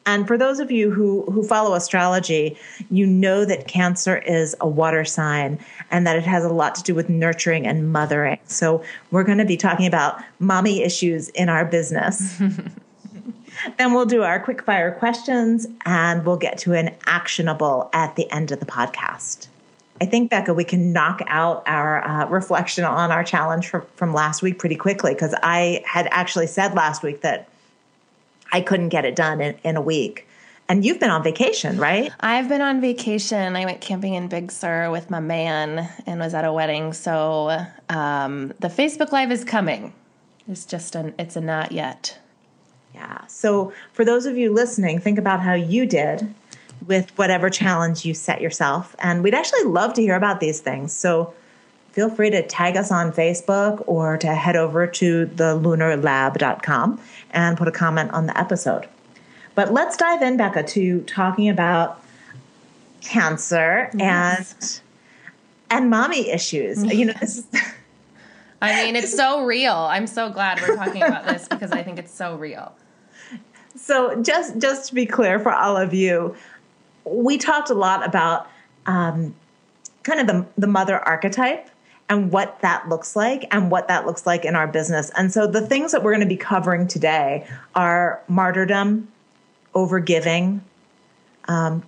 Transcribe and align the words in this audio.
and 0.05 0.27
for 0.27 0.37
those 0.37 0.59
of 0.59 0.69
you 0.69 0.91
who, 0.91 1.23
who 1.31 1.43
follow 1.43 1.75
astrology, 1.75 2.57
you 2.91 3.05
know 3.05 3.45
that 3.45 3.67
Cancer 3.67 4.17
is 4.17 4.55
a 4.59 4.67
water 4.67 5.05
sign 5.05 5.59
and 5.91 6.05
that 6.05 6.17
it 6.17 6.23
has 6.23 6.43
a 6.43 6.49
lot 6.49 6.75
to 6.75 6.83
do 6.83 6.93
with 6.93 7.09
nurturing 7.09 7.65
and 7.65 7.91
mothering. 7.91 8.39
So 8.45 8.83
we're 9.11 9.23
going 9.23 9.37
to 9.37 9.45
be 9.45 9.57
talking 9.57 9.85
about 9.85 10.21
mommy 10.39 10.83
issues 10.83 11.29
in 11.29 11.47
our 11.47 11.63
business. 11.63 12.37
then 13.77 13.93
we'll 13.93 14.05
do 14.05 14.23
our 14.23 14.39
quick 14.39 14.63
fire 14.63 14.91
questions 14.91 15.67
and 15.85 16.25
we'll 16.25 16.37
get 16.37 16.57
to 16.59 16.73
an 16.73 16.93
actionable 17.05 17.89
at 17.93 18.15
the 18.15 18.29
end 18.31 18.51
of 18.51 18.59
the 18.59 18.65
podcast. 18.65 19.47
I 20.01 20.05
think, 20.05 20.29
Becca, 20.29 20.53
we 20.53 20.65
can 20.65 20.91
knock 20.91 21.21
out 21.27 21.63
our 21.65 22.05
uh, 22.05 22.27
reflection 22.27 22.83
on 22.83 23.11
our 23.11 23.23
challenge 23.23 23.69
from, 23.69 23.85
from 23.95 24.13
last 24.13 24.41
week 24.41 24.59
pretty 24.59 24.75
quickly 24.75 25.13
because 25.13 25.33
I 25.43 25.81
had 25.85 26.09
actually 26.11 26.47
said 26.47 26.73
last 26.73 27.03
week 27.03 27.21
that 27.21 27.47
I 28.53 28.61
couldn't 28.61 28.89
get 28.89 29.03
it 29.03 29.15
done 29.15 29.41
in, 29.41 29.57
in 29.63 29.75
a 29.75 29.81
week. 29.81 30.27
And 30.69 30.85
you've 30.85 30.99
been 30.99 31.09
on 31.09 31.23
vacation, 31.23 31.77
right? 31.77 32.11
I've 32.21 32.47
been 32.47 32.61
on 32.61 32.79
vacation. 32.79 33.55
I 33.57 33.65
went 33.65 33.81
camping 33.81 34.13
in 34.13 34.29
Big 34.29 34.49
Sur 34.49 34.89
with 34.89 35.09
my 35.09 35.19
man 35.19 35.89
and 36.05 36.19
was 36.21 36.33
at 36.33 36.45
a 36.45 36.53
wedding. 36.53 36.93
So 36.93 37.65
um, 37.89 38.53
the 38.59 38.69
Facebook 38.69 39.11
Live 39.11 39.31
is 39.31 39.43
coming. 39.43 39.93
It's 40.47 40.65
just 40.65 40.95
an 40.95 41.13
it's 41.19 41.35
a 41.35 41.41
not 41.41 41.73
yet. 41.73 42.17
Yeah. 42.93 43.25
So 43.27 43.73
for 43.91 44.05
those 44.05 44.25
of 44.25 44.37
you 44.37 44.53
listening, 44.53 44.99
think 44.99 45.17
about 45.17 45.41
how 45.41 45.53
you 45.53 45.85
did 45.85 46.33
with 46.85 47.17
whatever 47.17 47.49
challenge 47.49 48.05
you 48.05 48.13
set 48.13 48.39
yourself. 48.39 48.95
And 48.99 49.23
we'd 49.23 49.33
actually 49.33 49.63
love 49.63 49.93
to 49.95 50.01
hear 50.01 50.15
about 50.15 50.39
these 50.39 50.61
things. 50.61 50.93
So 50.93 51.33
feel 51.93 52.09
free 52.09 52.31
to 52.31 52.45
tag 52.45 52.75
us 52.75 52.91
on 52.91 53.13
Facebook 53.13 53.83
or 53.87 54.17
to 54.17 54.27
head 54.33 54.55
over 54.55 54.85
to 54.87 55.27
thelunarlab.com 55.27 56.99
and 57.31 57.57
put 57.57 57.67
a 57.67 57.71
comment 57.71 58.11
on 58.11 58.25
the 58.25 58.37
episode. 58.37 58.89
But 59.55 59.71
let's 59.71 59.95
dive 59.95 60.21
in, 60.23 60.35
Becca, 60.35 60.63
to 60.63 61.01
talking 61.01 61.47
about 61.47 62.03
cancer 63.01 63.89
yes. 63.93 64.81
and 65.69 65.81
and 65.81 65.89
mommy 65.89 66.29
issues. 66.29 66.83
You 66.83 67.05
know, 67.05 67.13
this 67.19 67.37
is 67.37 67.47
I 68.61 68.85
mean, 68.85 68.95
it's 68.95 69.15
so 69.15 69.43
real. 69.43 69.73
I'm 69.73 70.07
so 70.07 70.29
glad 70.29 70.61
we're 70.61 70.75
talking 70.75 71.03
about 71.03 71.25
this 71.25 71.47
because 71.47 71.71
I 71.71 71.83
think 71.83 71.99
it's 71.99 72.13
so 72.13 72.35
real. 72.35 72.73
So, 73.75 74.21
just 74.21 74.57
just 74.57 74.89
to 74.89 74.95
be 74.95 75.05
clear 75.05 75.37
for 75.39 75.51
all 75.51 75.75
of 75.75 75.93
you, 75.93 76.35
we 77.03 77.37
talked 77.37 77.69
a 77.69 77.73
lot 77.73 78.05
about 78.05 78.47
um, 78.85 79.35
kind 80.03 80.19
of 80.21 80.27
the 80.27 80.45
the 80.57 80.67
mother 80.67 80.99
archetype 80.99 81.69
and 82.13 82.31
what 82.31 82.59
that 82.61 82.87
looks 82.87 83.15
like 83.15 83.45
and 83.49 83.71
what 83.71 83.87
that 83.87 84.05
looks 84.05 84.27
like 84.27 84.45
in 84.45 84.55
our 84.55 84.67
business. 84.67 85.09
And 85.17 85.33
so 85.33 85.47
the 85.47 85.65
things 85.65 85.91
that 85.91 86.03
we're 86.03 86.11
going 86.11 86.21
to 86.21 86.27
be 86.27 86.37
covering 86.37 86.87
today 86.87 87.47
are 87.73 88.21
martyrdom, 88.27 89.07
overgiving, 89.73 90.61
um, 91.47 91.83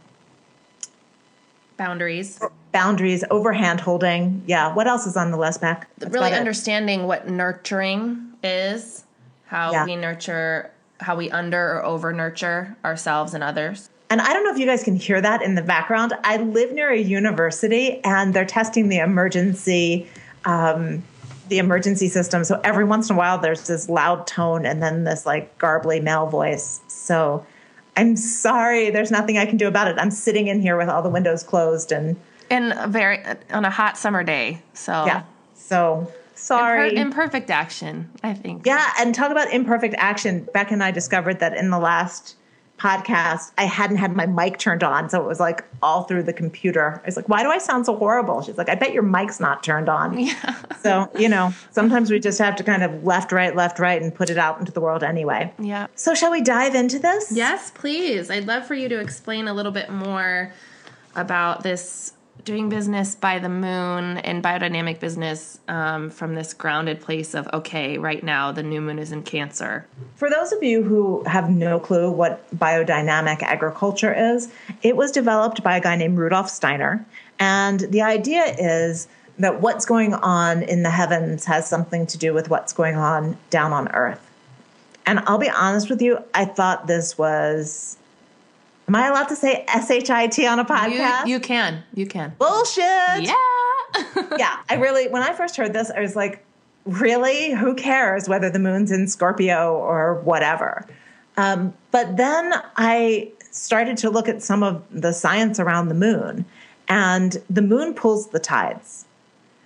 boundaries, 1.77 2.39
boundaries, 2.71 3.23
overhand 3.29 3.79
holding. 3.79 4.43
Yeah. 4.47 4.73
What 4.73 4.87
else 4.87 5.05
is 5.05 5.15
on 5.15 5.29
the 5.29 5.37
list, 5.37 5.61
Beck? 5.61 5.87
really 6.07 6.31
understanding 6.31 7.05
what 7.05 7.29
nurturing 7.29 8.33
is, 8.43 9.05
how 9.45 9.71
yeah. 9.71 9.85
we 9.85 9.95
nurture, 9.95 10.71
how 11.01 11.15
we 11.15 11.29
under 11.29 11.75
or 11.75 11.85
over 11.85 12.11
nurture 12.11 12.75
ourselves 12.83 13.35
and 13.35 13.43
others. 13.43 13.91
And 14.09 14.21
I 14.21 14.33
don't 14.33 14.43
know 14.43 14.51
if 14.51 14.57
you 14.57 14.65
guys 14.65 14.83
can 14.83 14.95
hear 14.95 15.19
that 15.19 15.41
in 15.41 15.55
the 15.55 15.61
background. 15.61 16.13
I 16.23 16.37
live 16.37 16.71
near 16.71 16.89
a 16.89 16.97
university 16.97 18.01
and 18.03 18.33
they're 18.33 18.45
testing 18.45 18.89
the 18.89 18.99
emergency 18.99 20.07
um, 20.45 21.03
the 21.47 21.57
emergency 21.59 22.07
system. 22.07 22.43
So 22.43 22.59
every 22.63 22.85
once 22.85 23.09
in 23.09 23.15
a 23.15 23.19
while 23.19 23.37
there's 23.37 23.67
this 23.67 23.89
loud 23.89 24.27
tone 24.27 24.65
and 24.65 24.81
then 24.81 25.03
this 25.03 25.25
like 25.25 25.57
garbly 25.57 26.01
male 26.01 26.27
voice. 26.27 26.81
So 26.87 27.45
I'm 27.97 28.15
sorry, 28.15 28.89
there's 28.89 29.11
nothing 29.11 29.37
I 29.37 29.45
can 29.45 29.57
do 29.57 29.67
about 29.67 29.87
it. 29.87 29.95
I'm 29.99 30.11
sitting 30.11 30.47
in 30.47 30.61
here 30.61 30.77
with 30.77 30.89
all 30.89 31.01
the 31.01 31.09
windows 31.09 31.43
closed 31.43 31.91
and 31.91 32.15
in 32.49 32.73
a 32.73 32.87
very 32.87 33.23
on 33.49 33.65
a 33.65 33.69
hot 33.69 33.97
summer 33.97 34.23
day. 34.23 34.61
So 34.73 35.05
Yeah. 35.05 35.23
So 35.55 36.11
sorry. 36.35 36.91
Imper- 36.91 36.97
imperfect 36.97 37.49
action, 37.49 38.09
I 38.23 38.33
think. 38.33 38.65
Yeah, 38.65 38.91
and 38.99 39.15
talk 39.15 39.31
about 39.31 39.51
imperfect 39.51 39.95
action. 39.97 40.47
Beck 40.53 40.71
and 40.71 40.83
I 40.83 40.91
discovered 40.91 41.39
that 41.39 41.55
in 41.55 41.69
the 41.69 41.79
last 41.79 42.35
podcast, 42.77 43.51
I 43.57 43.63
hadn't 43.63 43.97
had 43.97 44.15
my 44.15 44.25
mic 44.25 44.57
turned 44.57 44.83
on. 44.83 45.09
So 45.09 45.21
it 45.21 45.27
was 45.27 45.39
like 45.39 45.63
all 45.81 46.03
through 46.03 46.23
the 46.23 46.33
computer. 46.33 46.99
I 47.03 47.05
was 47.05 47.15
like, 47.15 47.29
why 47.29 47.41
do 47.41 47.49
I 47.49 47.57
sound 47.57 47.85
so 47.85 47.95
horrible? 47.95 48.41
She's 48.41 48.57
like, 48.57 48.69
I 48.69 48.75
bet 48.75 48.93
your 48.93 49.03
mic's 49.03 49.39
not 49.39 49.63
turned 49.63 49.89
on. 49.89 50.19
Yeah. 50.19 50.55
so, 50.81 51.09
you 51.17 51.29
know, 51.29 51.53
sometimes 51.71 52.11
we 52.11 52.19
just 52.19 52.39
have 52.39 52.55
to 52.57 52.63
kind 52.63 52.83
of 52.83 53.03
left, 53.03 53.31
right, 53.31 53.55
left, 53.55 53.79
right 53.79 54.01
and 54.01 54.13
put 54.13 54.29
it 54.29 54.37
out 54.37 54.59
into 54.59 54.71
the 54.71 54.81
world 54.81 55.03
anyway. 55.03 55.53
Yeah. 55.59 55.87
So, 55.95 56.13
shall 56.13 56.31
we 56.31 56.41
dive 56.41 56.75
into 56.75 56.99
this? 56.99 57.31
Yes, 57.31 57.71
please. 57.71 58.29
I'd 58.29 58.47
love 58.47 58.65
for 58.65 58.73
you 58.73 58.89
to 58.89 58.99
explain 58.99 59.47
a 59.47 59.53
little 59.53 59.71
bit 59.71 59.89
more 59.89 60.51
about 61.15 61.63
this 61.63 62.13
doing 62.45 62.69
business 62.69 63.15
by 63.15 63.39
the 63.39 63.49
moon 63.49 64.19
and 64.19 64.43
biodynamic 64.43 64.99
business 64.99 65.59
um, 65.67 66.11
from 66.11 66.35
this 66.35 66.53
grounded 66.53 67.01
place 67.01 67.33
of 67.33 67.49
okay 67.51 67.97
right 67.97 68.23
now 68.23 68.51
the 68.51 68.61
new 68.61 68.79
moon 68.79 68.99
is 68.99 69.11
in 69.11 69.23
cancer. 69.23 69.85
For 70.15 70.29
those 70.29 70.53
of 70.53 70.61
you 70.61 70.83
who 70.83 71.23
have 71.23 71.49
no 71.49 71.79
clue 71.79 72.09
what 72.09 72.47
biodynamic 72.55 73.41
agriculture 73.41 74.13
is 74.13 74.53
it 74.83 74.95
was 74.95 75.11
developed 75.11 75.63
by 75.63 75.77
a 75.77 75.81
guy 75.81 75.95
named 75.95 76.19
rudolf 76.19 76.49
steiner. 76.49 77.03
And 77.39 77.79
the 77.79 78.03
idea 78.03 78.45
is 78.59 79.07
that 79.39 79.59
what's 79.59 79.85
going 79.85 80.13
on 80.13 80.61
in 80.61 80.83
the 80.83 80.91
heavens 80.91 81.45
has 81.45 81.67
something 81.67 82.05
to 82.07 82.17
do 82.17 82.33
with 82.33 82.49
what's 82.49 82.71
going 82.71 82.95
on 82.95 83.37
down 83.49 83.73
on 83.73 83.91
earth. 83.93 84.21
And 85.07 85.19
i'll 85.25 85.39
be 85.39 85.49
honest 85.49 85.89
with 85.89 86.01
you 86.01 86.19
i 86.33 86.45
thought 86.45 86.85
this 86.85 87.17
was 87.17 87.97
Am 88.87 88.95
I 88.95 89.07
allowed 89.07 89.29
to 89.29 89.35
say 89.35 89.65
SHIT 89.67 90.45
on 90.45 90.59
a 90.59 90.65
podcast? 90.65 91.25
You, 91.25 91.33
you 91.33 91.39
can. 91.39 91.83
You 91.93 92.05
can. 92.05 92.33
Bullshit. 92.37 92.83
Yeah. 92.83 93.33
yeah. 94.37 94.61
I 94.69 94.75
really, 94.75 95.07
when 95.07 95.23
I 95.23 95.33
first 95.33 95.55
heard 95.55 95.73
this, 95.73 95.89
I 95.89 96.01
was 96.01 96.15
like, 96.15 96.43
really? 96.85 97.51
Who 97.51 97.73
cares 97.73 98.29
whether 98.29 98.49
the 98.49 98.59
moon's 98.59 98.91
in 98.91 99.07
Scorpio 99.07 99.73
or 99.73 100.15
whatever? 100.21 100.85
Um, 101.37 101.73
but 101.91 102.17
then 102.17 102.53
I 102.77 103.31
started 103.51 103.97
to 103.97 104.09
look 104.09 104.29
at 104.29 104.43
some 104.43 104.61
of 104.61 104.83
the 104.91 105.13
science 105.13 105.59
around 105.59 105.87
the 105.87 105.95
moon, 105.95 106.45
and 106.87 107.41
the 107.49 107.61
moon 107.61 107.93
pulls 107.93 108.27
the 108.27 108.39
tides. 108.39 109.05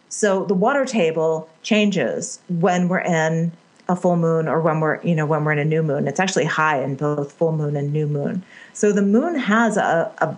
So 0.07 0.45
the 0.45 0.53
water 0.53 0.85
table 0.85 1.49
changes 1.61 2.39
when 2.47 2.87
we're 2.87 3.01
in 3.01 3.51
a 3.89 3.95
full 3.95 4.15
moon 4.15 4.47
or 4.47 4.61
when 4.61 4.79
we're 4.79 5.01
you 5.01 5.15
know 5.15 5.25
when 5.25 5.43
we're 5.43 5.51
in 5.51 5.57
a 5.57 5.65
new 5.65 5.81
moon 5.81 6.07
it's 6.07 6.19
actually 6.19 6.45
high 6.45 6.79
in 6.81 6.95
both 6.95 7.31
full 7.31 7.51
moon 7.51 7.75
and 7.75 7.91
new 7.91 8.05
moon 8.05 8.43
so 8.73 8.91
the 8.91 9.01
moon 9.01 9.35
has 9.35 9.77
a, 9.77 10.11
a 10.19 10.37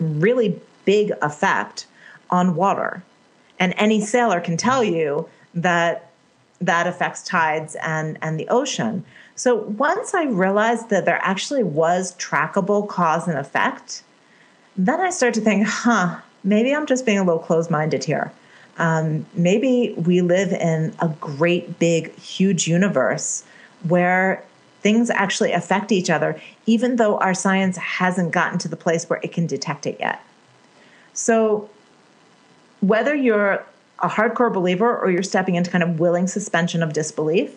really 0.00 0.60
big 0.84 1.12
effect 1.22 1.86
on 2.30 2.54
water. 2.54 3.02
And 3.58 3.74
any 3.76 4.00
sailor 4.00 4.40
can 4.40 4.56
tell 4.56 4.84
you 4.84 5.28
that 5.54 6.10
that 6.60 6.86
affects 6.86 7.22
tides 7.22 7.76
and, 7.76 8.18
and 8.22 8.38
the 8.38 8.48
ocean. 8.48 9.04
So 9.34 9.54
once 9.54 10.14
I 10.14 10.24
realized 10.24 10.90
that 10.90 11.04
there 11.04 11.20
actually 11.22 11.62
was 11.62 12.16
trackable 12.16 12.88
cause 12.88 13.28
and 13.28 13.38
effect, 13.38 14.02
then 14.76 15.00
I 15.00 15.10
started 15.10 15.40
to 15.40 15.44
think, 15.44 15.66
huh, 15.66 16.20
maybe 16.42 16.74
I'm 16.74 16.86
just 16.86 17.06
being 17.06 17.18
a 17.18 17.24
little 17.24 17.40
closed 17.40 17.70
minded 17.70 18.04
here. 18.04 18.32
Um, 18.78 19.26
maybe 19.34 19.94
we 19.96 20.20
live 20.20 20.52
in 20.52 20.94
a 21.00 21.08
great, 21.20 21.78
big, 21.78 22.14
huge 22.14 22.68
universe 22.68 23.44
where 23.88 24.44
things 24.88 25.10
actually 25.10 25.52
affect 25.52 25.92
each 25.92 26.08
other, 26.08 26.40
even 26.64 26.96
though 26.96 27.18
our 27.18 27.34
science 27.34 27.76
hasn't 27.76 28.30
gotten 28.32 28.58
to 28.58 28.68
the 28.68 28.76
place 28.76 29.04
where 29.10 29.20
it 29.22 29.32
can 29.32 29.46
detect 29.46 29.86
it 29.86 29.98
yet. 30.00 30.18
So, 31.12 31.68
whether 32.80 33.14
you're 33.14 33.62
a 33.98 34.08
hardcore 34.08 34.50
believer 34.50 34.98
or 34.98 35.10
you're 35.10 35.22
stepping 35.22 35.56
into 35.56 35.70
kind 35.70 35.84
of 35.84 36.00
willing 36.00 36.26
suspension 36.26 36.82
of 36.82 36.94
disbelief, 36.94 37.54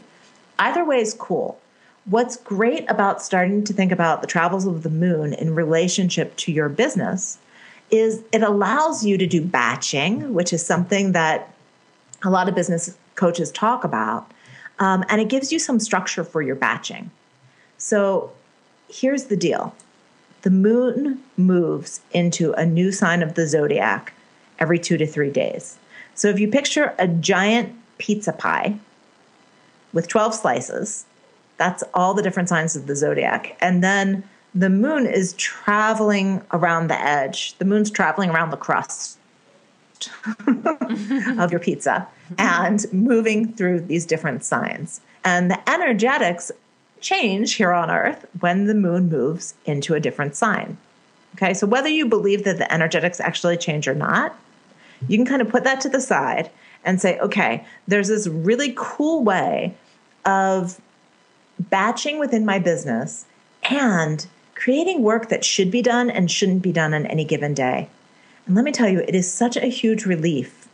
either 0.59 0.83
way 0.83 0.99
is 0.99 1.13
cool. 1.13 1.57
What's 2.03 2.35
great 2.35 2.83
about 2.91 3.21
starting 3.21 3.63
to 3.63 3.71
think 3.71 3.93
about 3.93 4.19
the 4.19 4.27
travels 4.27 4.65
of 4.65 4.83
the 4.83 4.89
moon 4.89 5.31
in 5.31 5.55
relationship 5.55 6.35
to 6.37 6.51
your 6.51 6.67
business 6.67 7.37
is 7.91 8.23
it 8.33 8.43
allows 8.43 9.05
you 9.05 9.17
to 9.17 9.25
do 9.25 9.39
batching, 9.41 10.33
which 10.33 10.51
is 10.51 10.65
something 10.65 11.13
that 11.13 11.53
a 12.25 12.29
lot 12.29 12.49
of 12.49 12.55
business 12.55 12.97
coaches 13.15 13.51
talk 13.53 13.85
about. 13.85 14.29
Um, 14.79 15.05
and 15.07 15.21
it 15.21 15.29
gives 15.29 15.53
you 15.53 15.59
some 15.59 15.79
structure 15.79 16.25
for 16.25 16.41
your 16.41 16.55
batching. 16.55 17.09
So 17.81 18.31
here's 18.89 19.25
the 19.25 19.35
deal 19.35 19.75
the 20.43 20.51
moon 20.51 21.19
moves 21.35 22.01
into 22.11 22.53
a 22.53 22.63
new 22.63 22.91
sign 22.91 23.23
of 23.23 23.33
the 23.33 23.47
zodiac 23.47 24.13
every 24.59 24.77
two 24.77 24.97
to 24.97 25.07
three 25.07 25.31
days. 25.31 25.79
So 26.13 26.27
if 26.29 26.39
you 26.39 26.47
picture 26.47 26.93
a 26.99 27.07
giant 27.07 27.75
pizza 27.97 28.33
pie 28.33 28.77
with 29.93 30.07
12 30.07 30.35
slices, 30.35 31.05
that's 31.57 31.83
all 31.95 32.13
the 32.13 32.21
different 32.21 32.49
signs 32.49 32.75
of 32.75 32.85
the 32.85 32.95
zodiac. 32.95 33.57
And 33.59 33.83
then 33.83 34.23
the 34.53 34.69
moon 34.69 35.07
is 35.07 35.33
traveling 35.33 36.43
around 36.51 36.87
the 36.87 37.01
edge. 37.01 37.57
The 37.57 37.65
moon's 37.65 37.89
traveling 37.89 38.29
around 38.29 38.51
the 38.51 38.57
crust 38.57 39.17
of 41.39 41.49
your 41.49 41.59
pizza 41.59 42.07
and 42.37 42.85
moving 42.93 43.53
through 43.53 43.81
these 43.81 44.05
different 44.05 44.43
signs. 44.43 45.01
And 45.23 45.49
the 45.49 45.69
energetics 45.69 46.51
change 47.01 47.55
here 47.55 47.71
on 47.71 47.91
Earth 47.91 48.25
when 48.39 48.65
the 48.65 48.75
moon 48.75 49.09
moves 49.09 49.55
into 49.65 49.93
a 49.93 49.99
different 49.99 50.35
sign. 50.35 50.77
Okay, 51.35 51.53
so 51.53 51.65
whether 51.67 51.89
you 51.89 52.05
believe 52.05 52.43
that 52.43 52.57
the 52.57 52.71
energetics 52.71 53.19
actually 53.19 53.57
change 53.57 53.87
or 53.87 53.95
not, 53.95 54.37
you 55.07 55.17
can 55.17 55.25
kind 55.25 55.41
of 55.41 55.49
put 55.49 55.63
that 55.63 55.81
to 55.81 55.89
the 55.89 56.01
side 56.01 56.51
and 56.83 57.01
say, 57.01 57.19
okay, 57.19 57.65
there's 57.87 58.07
this 58.07 58.27
really 58.27 58.73
cool 58.75 59.23
way 59.23 59.73
of 60.25 60.79
batching 61.59 62.19
within 62.19 62.45
my 62.45 62.59
business 62.59 63.25
and 63.63 64.27
creating 64.55 65.01
work 65.01 65.29
that 65.29 65.45
should 65.45 65.71
be 65.71 65.81
done 65.81 66.09
and 66.09 66.29
shouldn't 66.29 66.61
be 66.61 66.71
done 66.71 66.93
on 66.93 67.05
any 67.05 67.25
given 67.25 67.53
day. 67.53 67.89
And 68.45 68.55
let 68.55 68.65
me 68.65 68.71
tell 68.71 68.89
you, 68.89 68.99
it 68.99 69.15
is 69.15 69.31
such 69.31 69.57
a 69.57 69.67
huge 69.67 70.05
relief 70.05 70.67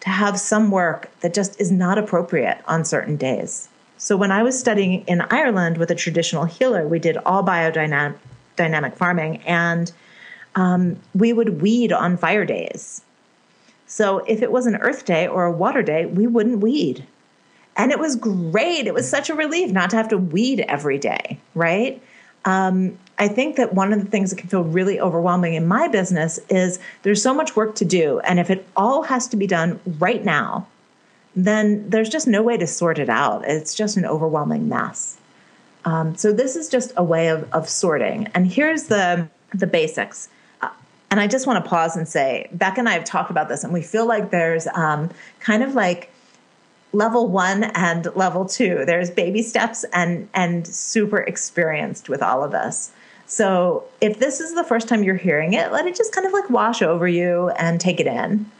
to 0.00 0.10
have 0.10 0.38
some 0.38 0.70
work 0.70 1.10
that 1.20 1.34
just 1.34 1.60
is 1.60 1.70
not 1.70 1.98
appropriate 1.98 2.58
on 2.66 2.84
certain 2.84 3.16
days. 3.16 3.68
So 4.02 4.16
when 4.16 4.32
I 4.32 4.42
was 4.42 4.58
studying 4.58 5.04
in 5.06 5.20
Ireland 5.20 5.78
with 5.78 5.88
a 5.92 5.94
traditional 5.94 6.44
healer, 6.44 6.88
we 6.88 6.98
did 6.98 7.16
all 7.18 7.44
biodynamic 7.44 8.18
dynamic 8.56 8.96
farming, 8.96 9.36
and 9.46 9.92
um, 10.56 10.98
we 11.14 11.32
would 11.32 11.62
weed 11.62 11.92
on 11.92 12.16
fire 12.16 12.44
days. 12.44 13.02
So 13.86 14.18
if 14.26 14.42
it 14.42 14.50
was 14.50 14.66
an 14.66 14.76
earth 14.76 15.04
day 15.04 15.26
or 15.28 15.44
a 15.44 15.52
water 15.52 15.82
day, 15.82 16.06
we 16.06 16.26
wouldn't 16.26 16.58
weed. 16.58 17.06
And 17.76 17.92
it 17.92 17.98
was 18.00 18.16
great. 18.16 18.86
It 18.86 18.92
was 18.92 19.08
such 19.08 19.30
a 19.30 19.34
relief 19.34 19.70
not 19.70 19.88
to 19.90 19.96
have 19.96 20.08
to 20.08 20.18
weed 20.18 20.64
every 20.68 20.98
day, 20.98 21.38
right? 21.54 22.02
um, 22.44 22.98
I 23.18 23.28
think 23.28 23.56
that 23.56 23.74
one 23.74 23.92
of 23.92 24.02
the 24.02 24.10
things 24.10 24.30
that 24.30 24.36
can 24.36 24.48
feel 24.48 24.64
really 24.64 25.00
overwhelming 25.00 25.54
in 25.54 25.66
my 25.66 25.88
business 25.88 26.38
is 26.48 26.78
there's 27.02 27.22
so 27.22 27.34
much 27.34 27.54
work 27.54 27.74
to 27.76 27.84
do. 27.84 28.18
And 28.20 28.40
if 28.40 28.50
it 28.50 28.66
all 28.76 29.02
has 29.04 29.28
to 29.28 29.36
be 29.36 29.46
done 29.46 29.78
right 29.98 30.24
now, 30.24 30.66
then 31.34 31.88
there's 31.88 32.08
just 32.08 32.26
no 32.26 32.42
way 32.42 32.56
to 32.56 32.66
sort 32.66 32.98
it 32.98 33.08
out. 33.08 33.44
It's 33.46 33.74
just 33.74 33.96
an 33.96 34.04
overwhelming 34.04 34.68
mess. 34.68 35.18
Um, 35.84 36.14
so 36.16 36.32
this 36.32 36.56
is 36.56 36.68
just 36.68 36.92
a 36.96 37.02
way 37.02 37.28
of, 37.28 37.50
of 37.52 37.68
sorting. 37.68 38.28
And 38.34 38.46
here's 38.46 38.84
the 38.84 39.28
the 39.54 39.66
basics. 39.66 40.28
Uh, 40.60 40.70
and 41.10 41.20
I 41.20 41.26
just 41.26 41.46
want 41.46 41.62
to 41.62 41.68
pause 41.68 41.96
and 41.96 42.08
say, 42.08 42.48
Beck 42.52 42.78
and 42.78 42.88
I 42.88 42.92
have 42.92 43.04
talked 43.04 43.30
about 43.30 43.48
this, 43.48 43.64
and 43.64 43.72
we 43.72 43.82
feel 43.82 44.06
like 44.06 44.30
there's 44.30 44.66
um, 44.68 45.10
kind 45.40 45.62
of 45.62 45.74
like 45.74 46.10
level 46.92 47.28
one 47.28 47.64
and 47.64 48.06
level 48.14 48.44
two. 48.44 48.84
There's 48.84 49.10
baby 49.10 49.42
steps 49.42 49.84
and 49.92 50.28
and 50.34 50.66
super 50.66 51.18
experienced 51.18 52.08
with 52.08 52.22
all 52.22 52.44
of 52.44 52.52
this. 52.52 52.92
So 53.26 53.84
if 54.00 54.18
this 54.18 54.40
is 54.40 54.54
the 54.54 54.64
first 54.64 54.88
time 54.88 55.02
you're 55.02 55.16
hearing 55.16 55.54
it, 55.54 55.72
let 55.72 55.86
it 55.86 55.96
just 55.96 56.12
kind 56.12 56.26
of 56.26 56.32
like 56.32 56.50
wash 56.50 56.82
over 56.82 57.08
you 57.08 57.48
and 57.50 57.80
take 57.80 57.98
it 57.98 58.06
in. 58.06 58.50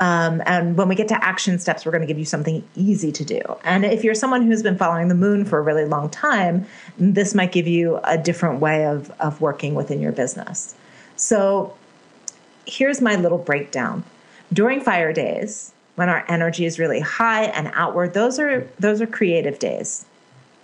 Um, 0.00 0.42
and 0.46 0.76
when 0.76 0.88
we 0.88 0.94
get 0.94 1.08
to 1.08 1.24
action 1.24 1.58
steps, 1.58 1.84
we're 1.84 1.92
going 1.92 2.02
to 2.02 2.06
give 2.06 2.18
you 2.18 2.24
something 2.24 2.66
easy 2.74 3.12
to 3.12 3.24
do. 3.24 3.40
And 3.64 3.84
if 3.84 4.02
you're 4.02 4.14
someone 4.14 4.42
who's 4.42 4.62
been 4.62 4.78
following 4.78 5.08
the 5.08 5.14
moon 5.14 5.44
for 5.44 5.58
a 5.58 5.62
really 5.62 5.84
long 5.84 6.08
time, 6.08 6.66
this 6.98 7.34
might 7.34 7.52
give 7.52 7.68
you 7.68 8.00
a 8.04 8.16
different 8.16 8.60
way 8.60 8.86
of, 8.86 9.10
of 9.20 9.40
working 9.40 9.74
within 9.74 10.00
your 10.00 10.12
business. 10.12 10.74
So 11.16 11.76
here's 12.66 13.00
my 13.02 13.16
little 13.16 13.38
breakdown. 13.38 14.02
During 14.52 14.80
fire 14.80 15.12
days, 15.12 15.72
when 16.00 16.08
our 16.08 16.24
energy 16.28 16.64
is 16.64 16.78
really 16.78 17.00
high 17.00 17.44
and 17.44 17.70
outward 17.74 18.14
those 18.14 18.38
are 18.38 18.66
those 18.78 19.02
are 19.02 19.06
creative 19.06 19.58
days 19.58 20.06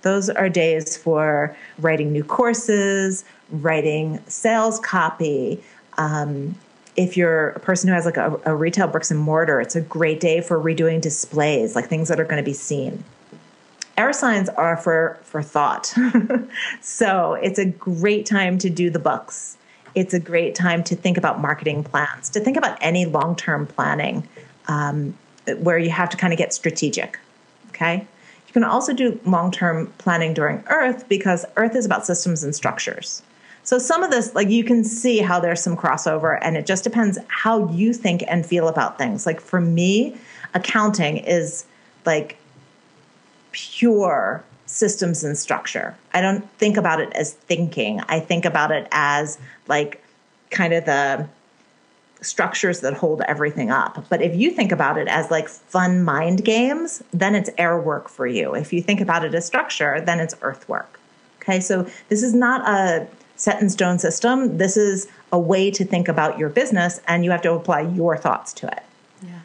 those 0.00 0.30
are 0.30 0.48
days 0.48 0.96
for 0.96 1.54
writing 1.78 2.10
new 2.10 2.24
courses 2.24 3.22
writing 3.50 4.18
sales 4.28 4.80
copy 4.80 5.62
um, 5.98 6.54
if 6.96 7.16
you're 7.16 7.50
a 7.50 7.60
person 7.60 7.88
who 7.88 7.94
has 7.94 8.04
like 8.04 8.16
a, 8.16 8.40
a 8.44 8.54
retail 8.54 8.86
bricks 8.86 9.10
and 9.10 9.20
mortar 9.20 9.60
it's 9.60 9.76
a 9.76 9.80
great 9.80 10.20
day 10.20 10.40
for 10.40 10.58
redoing 10.58 11.00
displays 11.00 11.74
like 11.74 11.88
things 11.88 12.08
that 12.08 12.18
are 12.20 12.24
going 12.24 12.42
to 12.42 12.48
be 12.48 12.54
seen 12.54 13.02
air 13.96 14.12
signs 14.12 14.48
are 14.50 14.76
for 14.76 15.18
for 15.22 15.42
thought 15.42 15.94
so 16.80 17.34
it's 17.34 17.58
a 17.58 17.66
great 17.66 18.26
time 18.26 18.58
to 18.58 18.70
do 18.70 18.90
the 18.90 18.98
books 18.98 19.56
it's 19.94 20.12
a 20.12 20.20
great 20.20 20.54
time 20.54 20.84
to 20.84 20.94
think 20.94 21.16
about 21.16 21.40
marketing 21.40 21.82
plans 21.82 22.28
to 22.28 22.40
think 22.40 22.56
about 22.56 22.76
any 22.80 23.06
long-term 23.06 23.66
planning 23.66 24.26
um, 24.68 25.16
where 25.58 25.78
you 25.78 25.90
have 25.90 26.08
to 26.10 26.16
kind 26.16 26.32
of 26.32 26.38
get 26.38 26.52
strategic. 26.52 27.18
Okay. 27.68 28.06
You 28.46 28.52
can 28.52 28.64
also 28.64 28.92
do 28.92 29.20
long 29.24 29.50
term 29.50 29.92
planning 29.98 30.34
during 30.34 30.64
Earth 30.68 31.08
because 31.08 31.44
Earth 31.56 31.76
is 31.76 31.84
about 31.84 32.06
systems 32.06 32.42
and 32.42 32.54
structures. 32.54 33.22
So 33.66 33.80
some 33.80 34.04
of 34.04 34.12
this, 34.12 34.32
like 34.32 34.48
you 34.48 34.62
can 34.62 34.84
see 34.84 35.18
how 35.18 35.40
there's 35.40 35.60
some 35.60 35.76
crossover, 35.76 36.38
and 36.40 36.56
it 36.56 36.66
just 36.66 36.84
depends 36.84 37.18
how 37.26 37.68
you 37.70 37.92
think 37.92 38.22
and 38.28 38.46
feel 38.46 38.68
about 38.68 38.96
things. 38.96 39.26
Like 39.26 39.40
for 39.40 39.60
me, 39.60 40.16
accounting 40.54 41.16
is 41.16 41.66
like 42.04 42.38
pure 43.50 44.44
systems 44.66 45.24
and 45.24 45.36
structure. 45.36 45.96
I 46.14 46.20
don't 46.20 46.48
think 46.58 46.76
about 46.76 47.00
it 47.00 47.12
as 47.14 47.32
thinking. 47.32 48.00
I 48.08 48.20
think 48.20 48.44
about 48.44 48.70
it 48.70 48.86
as 48.92 49.36
like 49.66 50.00
kind 50.50 50.72
of 50.72 50.84
the 50.84 51.28
structures 52.20 52.80
that 52.80 52.94
hold 52.94 53.22
everything 53.22 53.72
up. 53.72 54.06
But 54.08 54.22
if 54.22 54.36
you 54.36 54.52
think 54.52 54.70
about 54.70 54.96
it 54.96 55.08
as 55.08 55.28
like 55.32 55.48
fun 55.48 56.04
mind 56.04 56.44
games, 56.44 57.02
then 57.12 57.34
it's 57.34 57.50
air 57.58 57.80
work 57.80 58.08
for 58.08 58.28
you. 58.28 58.54
If 58.54 58.72
you 58.72 58.80
think 58.80 59.00
about 59.00 59.24
it 59.24 59.34
as 59.34 59.44
structure, 59.44 60.00
then 60.00 60.20
it's 60.20 60.36
earth 60.42 60.68
work. 60.68 61.00
Okay, 61.42 61.58
so 61.58 61.88
this 62.08 62.22
is 62.22 62.32
not 62.32 62.60
a 62.68 63.08
set 63.36 63.60
in 63.60 63.68
stone 63.68 63.98
system. 63.98 64.58
This 64.58 64.76
is 64.76 65.06
a 65.32 65.38
way 65.38 65.70
to 65.70 65.84
think 65.84 66.08
about 66.08 66.38
your 66.38 66.48
business, 66.48 67.00
and 67.06 67.24
you 67.24 67.30
have 67.30 67.42
to 67.42 67.52
apply 67.52 67.82
your 67.82 68.16
thoughts 68.16 68.52
to 68.54 68.66
it. 68.66 68.82
Yeah. 69.22 69.38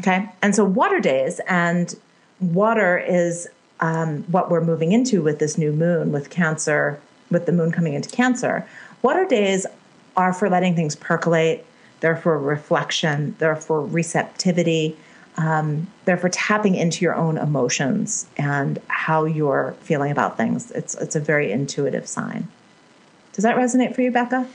Okay, 0.00 0.28
and 0.42 0.54
so 0.54 0.64
water 0.64 1.00
days, 1.00 1.40
and 1.46 1.94
water 2.40 2.98
is 2.98 3.48
um, 3.80 4.24
what 4.24 4.50
we're 4.50 4.64
moving 4.64 4.92
into 4.92 5.22
with 5.22 5.38
this 5.38 5.58
new 5.58 5.72
moon, 5.72 6.12
with 6.12 6.30
Cancer, 6.30 7.00
with 7.30 7.46
the 7.46 7.52
moon 7.52 7.70
coming 7.72 7.94
into 7.94 8.08
Cancer. 8.08 8.66
Water 9.02 9.24
days 9.24 9.66
are 10.16 10.32
for 10.32 10.48
letting 10.48 10.74
things 10.74 10.96
percolate, 10.96 11.64
they're 12.00 12.16
for 12.16 12.38
reflection, 12.38 13.34
they're 13.38 13.56
for 13.56 13.84
receptivity, 13.84 14.96
um, 15.36 15.86
they're 16.04 16.16
for 16.16 16.28
tapping 16.28 16.74
into 16.74 17.04
your 17.04 17.14
own 17.14 17.38
emotions 17.38 18.26
and 18.36 18.80
how 18.88 19.24
you're 19.24 19.74
feeling 19.80 20.10
about 20.10 20.36
things. 20.36 20.70
It's 20.72 20.94
it's 20.96 21.14
a 21.14 21.20
very 21.20 21.52
intuitive 21.52 22.08
sign. 22.08 22.48
Does 23.38 23.44
that 23.44 23.54
resonate 23.54 23.94
for 23.94 24.02
you, 24.02 24.10
Becca? 24.10 24.48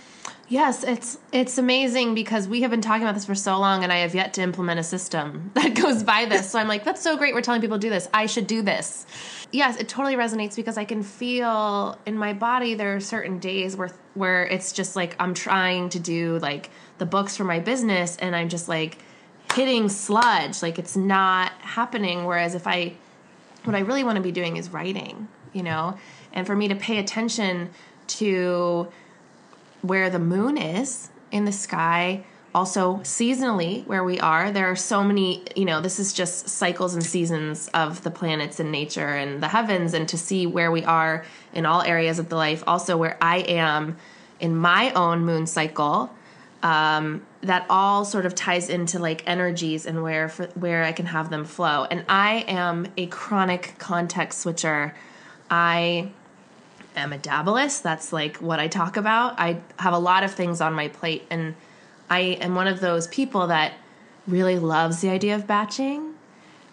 Yes, 0.49 0.83
it's 0.83 1.17
it's 1.31 1.57
amazing 1.57 2.15
because 2.15 2.49
we 2.49 2.63
have 2.63 2.71
been 2.71 2.81
talking 2.81 3.03
about 3.03 3.15
this 3.15 3.25
for 3.25 3.33
so 3.33 3.57
long 3.57 3.81
and 3.85 3.93
I 3.93 3.99
have 3.99 4.13
yet 4.13 4.33
to 4.33 4.41
implement 4.41 4.77
a 4.77 4.83
system 4.83 5.51
that 5.53 5.73
goes 5.73 6.03
by 6.03 6.25
this. 6.25 6.49
So 6.49 6.59
I'm 6.59 6.67
like, 6.67 6.83
that's 6.83 7.01
so 7.01 7.15
great. 7.15 7.33
We're 7.33 7.39
telling 7.39 7.61
people 7.61 7.77
to 7.77 7.81
do 7.81 7.89
this. 7.89 8.09
I 8.13 8.25
should 8.25 8.45
do 8.45 8.61
this. 8.61 9.05
Yes, 9.53 9.77
it 9.77 9.87
totally 9.87 10.17
resonates 10.17 10.57
because 10.57 10.77
I 10.77 10.83
can 10.83 11.01
feel 11.01 11.97
in 12.05 12.17
my 12.17 12.33
body 12.33 12.73
there 12.73 12.93
are 12.93 12.99
certain 12.99 13.39
days 13.39 13.77
where 13.77 13.91
where 14.15 14.45
it's 14.47 14.73
just 14.73 14.97
like 14.97 15.15
I'm 15.17 15.33
trying 15.33 15.87
to 15.87 15.99
do 15.99 16.39
like 16.39 16.69
the 16.97 17.05
books 17.05 17.37
for 17.37 17.45
my 17.45 17.61
business 17.61 18.17
and 18.17 18.35
I'm 18.35 18.49
just 18.49 18.67
like 18.67 18.97
hitting 19.53 19.87
sludge. 19.87 20.61
Like 20.61 20.77
it's 20.77 20.97
not 20.97 21.53
happening. 21.61 22.25
Whereas 22.25 22.53
if 22.53 22.67
I, 22.67 22.95
what 23.63 23.77
I 23.77 23.79
really 23.79 24.03
want 24.03 24.17
to 24.17 24.21
be 24.21 24.33
doing 24.33 24.57
is 24.57 24.71
writing, 24.71 25.29
you 25.53 25.63
know? 25.63 25.97
And 26.33 26.45
for 26.45 26.53
me 26.53 26.67
to 26.67 26.75
pay 26.75 26.97
attention 26.97 27.69
to 28.07 28.87
where 29.81 30.09
the 30.09 30.19
moon 30.19 30.57
is 30.57 31.09
in 31.31 31.45
the 31.45 31.51
sky, 31.51 32.23
also 32.55 32.97
seasonally 32.97 33.85
where 33.87 34.03
we 34.03 34.19
are. 34.19 34.51
There 34.51 34.69
are 34.69 34.75
so 34.75 35.03
many 35.03 35.43
you 35.55 35.65
know 35.65 35.81
this 35.81 35.99
is 35.99 36.13
just 36.13 36.47
cycles 36.49 36.93
and 36.93 37.03
seasons 37.03 37.67
of 37.73 38.03
the 38.03 38.11
planets 38.11 38.59
and 38.59 38.71
nature 38.71 39.09
and 39.09 39.41
the 39.41 39.47
heavens 39.47 39.93
and 39.93 40.07
to 40.09 40.17
see 40.17 40.45
where 40.45 40.71
we 40.71 40.83
are 40.83 41.25
in 41.53 41.65
all 41.65 41.81
areas 41.81 42.19
of 42.19 42.29
the 42.29 42.35
life. 42.35 42.63
Also 42.67 42.97
where 42.97 43.17
i 43.21 43.37
am 43.39 43.97
in 44.39 44.55
my 44.55 44.91
own 44.93 45.25
moon 45.25 45.47
cycle 45.47 46.11
um, 46.61 47.25
that 47.41 47.65
all 47.69 48.05
sort 48.05 48.25
of 48.25 48.35
ties 48.35 48.69
into 48.69 48.99
like 48.99 49.27
energies 49.27 49.85
and 49.85 50.01
where 50.01 50.29
for, 50.29 50.45
where 50.53 50.83
i 50.83 50.91
can 50.91 51.07
have 51.07 51.29
them 51.29 51.45
flow. 51.45 51.85
And 51.85 52.05
i 52.07 52.45
am 52.47 52.87
a 52.97 53.07
chronic 53.07 53.75
context 53.79 54.41
switcher. 54.41 54.93
I 55.49 56.11
am 56.95 57.13
a 57.13 57.17
that's 57.17 58.13
like 58.13 58.37
what 58.37 58.59
i 58.59 58.67
talk 58.67 58.97
about 58.97 59.39
i 59.39 59.59
have 59.79 59.93
a 59.93 59.99
lot 59.99 60.23
of 60.23 60.31
things 60.31 60.61
on 60.61 60.73
my 60.73 60.87
plate 60.87 61.23
and 61.29 61.55
I 62.13 62.37
am 62.41 62.53
one 62.53 62.67
of 62.67 62.79
those 62.79 63.07
people 63.07 63.47
that 63.47 63.73
really 64.27 64.59
loves 64.59 65.01
the 65.01 65.09
idea 65.09 65.35
of 65.35 65.47
batching 65.47 66.13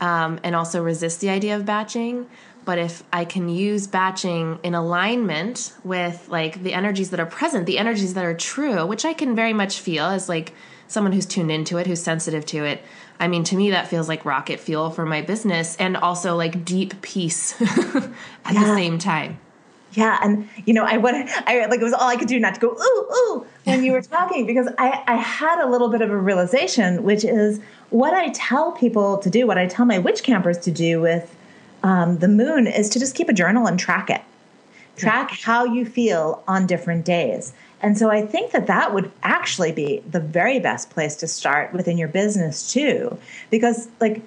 um, 0.01 0.39
and 0.45 0.55
also 0.55 0.83
resists 0.83 1.17
the 1.19 1.31
idea 1.31 1.57
of 1.57 1.65
batching. 1.65 2.29
But 2.67 2.79
if 2.79 3.03
I 3.11 3.25
can 3.25 3.49
use 3.49 3.87
batching 3.87 4.59
in 4.63 4.75
alignment 4.75 5.73
with 5.83 6.29
like 6.29 6.63
the 6.63 6.75
energies 6.75 7.09
that 7.11 7.21
are 7.21 7.27
present, 7.27 7.65
the 7.65 7.79
energies 7.79 8.15
that 8.15 8.25
are 8.25 8.35
true, 8.35 8.85
which 8.85 9.07
I 9.07 9.15
can 9.15 9.35
very 9.35 9.55
much 9.55 9.81
feel 9.81 10.05
as 10.05 10.29
like 10.29 10.53
someone 10.89 11.13
who's 11.13 11.27
tuned 11.27 11.51
into 11.51 11.79
it, 11.79 11.87
who's 11.87 12.03
sensitive 12.03 12.45
to 12.47 12.65
it. 12.65 12.83
I 13.19 13.29
mean, 13.29 13.45
to 13.45 13.57
me, 13.57 13.71
that 13.71 13.89
feels 13.89 14.09
like 14.09 14.27
rocket 14.27 14.61
fuel 14.61 14.91
for 14.91 15.07
my 15.07 15.23
business 15.23 15.75
and 15.77 15.97
also 15.97 16.37
like 16.37 16.65
deep 16.65 17.01
peace 17.01 17.59
at 17.63 18.13
yeah. 18.53 18.65
the 18.65 18.75
same 18.75 18.99
time. 18.99 19.39
Yeah, 19.93 20.19
and 20.23 20.49
you 20.67 20.73
know, 20.73 20.85
I 20.85 20.97
would, 20.99 21.15
I 21.15 21.67
like 21.67 21.81
it 21.81 21.85
was 21.85 21.93
all 21.93 22.09
I 22.09 22.17
could 22.17 22.29
do 22.29 22.39
not 22.39 22.55
to 22.55 22.61
go 22.61 22.69
ooh 22.71 23.13
ooh 23.13 23.47
when 23.65 23.83
you 23.83 23.93
were 23.93 24.03
talking 24.17 24.47
because 24.47 24.69
I 24.79 25.03
I 25.07 25.17
had 25.17 25.61
a 25.61 25.69
little 25.69 25.89
bit 25.89 26.01
of 26.01 26.11
a 26.11 26.17
realization, 26.17 27.03
which 27.03 27.25
is 27.25 27.61
what 27.91 28.15
I 28.15 28.29
tell 28.29 28.73
people 28.73 29.19
to 29.19 29.31
do, 29.31 29.47
what 29.47 29.59
I 29.59 29.67
tell 29.67 29.85
my 29.85 29.99
witch 29.99 30.23
campers 30.23 30.59
to 30.59 30.71
do 30.71 31.01
with 31.01 31.35
um, 31.83 32.19
the 32.19 32.29
moon 32.29 32.67
is 32.67 32.89
to 32.91 32.99
just 32.99 33.15
keep 33.15 33.29
a 33.29 33.33
journal 33.33 33.67
and 33.67 33.79
track 33.79 34.11
it, 34.11 34.23
track 34.97 35.31
yeah. 35.31 35.37
how 35.41 35.65
you 35.65 35.85
feel 35.85 36.43
on 36.47 36.67
different 36.67 37.05
days. 37.05 37.53
And 37.83 37.97
so 37.97 38.11
I 38.11 38.25
think 38.27 38.53
that 38.53 38.67
that 38.67 38.93
would 38.93 39.11
actually 39.23 39.73
be 39.73 40.03
the 40.09 40.21
very 40.21 40.61
best 40.61 40.91
place 40.91 41.17
to 41.17 41.27
start 41.27 41.73
within 41.73 41.97
your 41.97 42.09
business 42.09 42.73
too, 42.73 43.19
because 43.51 43.89
like 44.01 44.23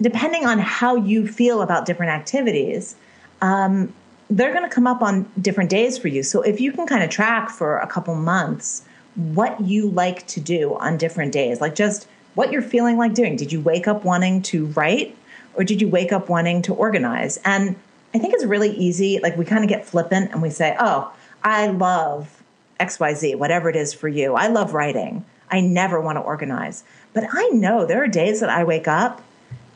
depending 0.00 0.44
on 0.46 0.58
how 0.58 0.96
you 0.96 1.26
feel 1.26 1.62
about 1.62 1.86
different 1.86 2.12
activities. 2.12 2.96
Um, 3.40 3.92
they're 4.30 4.52
going 4.52 4.68
to 4.68 4.74
come 4.74 4.86
up 4.86 5.02
on 5.02 5.30
different 5.40 5.70
days 5.70 5.96
for 5.96 6.08
you. 6.08 6.22
So 6.22 6.42
if 6.42 6.60
you 6.60 6.72
can 6.72 6.86
kind 6.86 7.02
of 7.02 7.10
track 7.10 7.50
for 7.50 7.78
a 7.78 7.86
couple 7.86 8.14
months 8.14 8.82
what 9.14 9.60
you 9.60 9.88
like 9.88 10.26
to 10.28 10.40
do 10.40 10.74
on 10.76 10.96
different 10.96 11.32
days, 11.32 11.60
like 11.60 11.74
just 11.74 12.06
what 12.34 12.52
you're 12.52 12.62
feeling 12.62 12.96
like 12.96 13.14
doing. 13.14 13.36
Did 13.36 13.52
you 13.52 13.60
wake 13.60 13.88
up 13.88 14.04
wanting 14.04 14.42
to 14.42 14.66
write 14.66 15.16
or 15.54 15.64
did 15.64 15.80
you 15.80 15.88
wake 15.88 16.12
up 16.12 16.28
wanting 16.28 16.62
to 16.62 16.74
organize? 16.74 17.38
And 17.44 17.74
I 18.14 18.18
think 18.18 18.34
it's 18.34 18.44
really 18.44 18.70
easy. 18.70 19.18
Like 19.20 19.36
we 19.36 19.44
kind 19.44 19.64
of 19.64 19.68
get 19.68 19.84
flippant 19.84 20.30
and 20.30 20.40
we 20.40 20.50
say, 20.50 20.76
oh, 20.78 21.12
I 21.42 21.66
love 21.66 22.42
XYZ, 22.78 23.36
whatever 23.36 23.68
it 23.68 23.76
is 23.76 23.92
for 23.92 24.08
you. 24.08 24.34
I 24.34 24.46
love 24.46 24.72
writing. 24.72 25.24
I 25.50 25.60
never 25.60 26.00
want 26.00 26.16
to 26.16 26.22
organize. 26.22 26.84
But 27.12 27.24
I 27.32 27.48
know 27.48 27.86
there 27.86 28.02
are 28.02 28.08
days 28.08 28.40
that 28.40 28.50
I 28.50 28.62
wake 28.64 28.86
up 28.86 29.22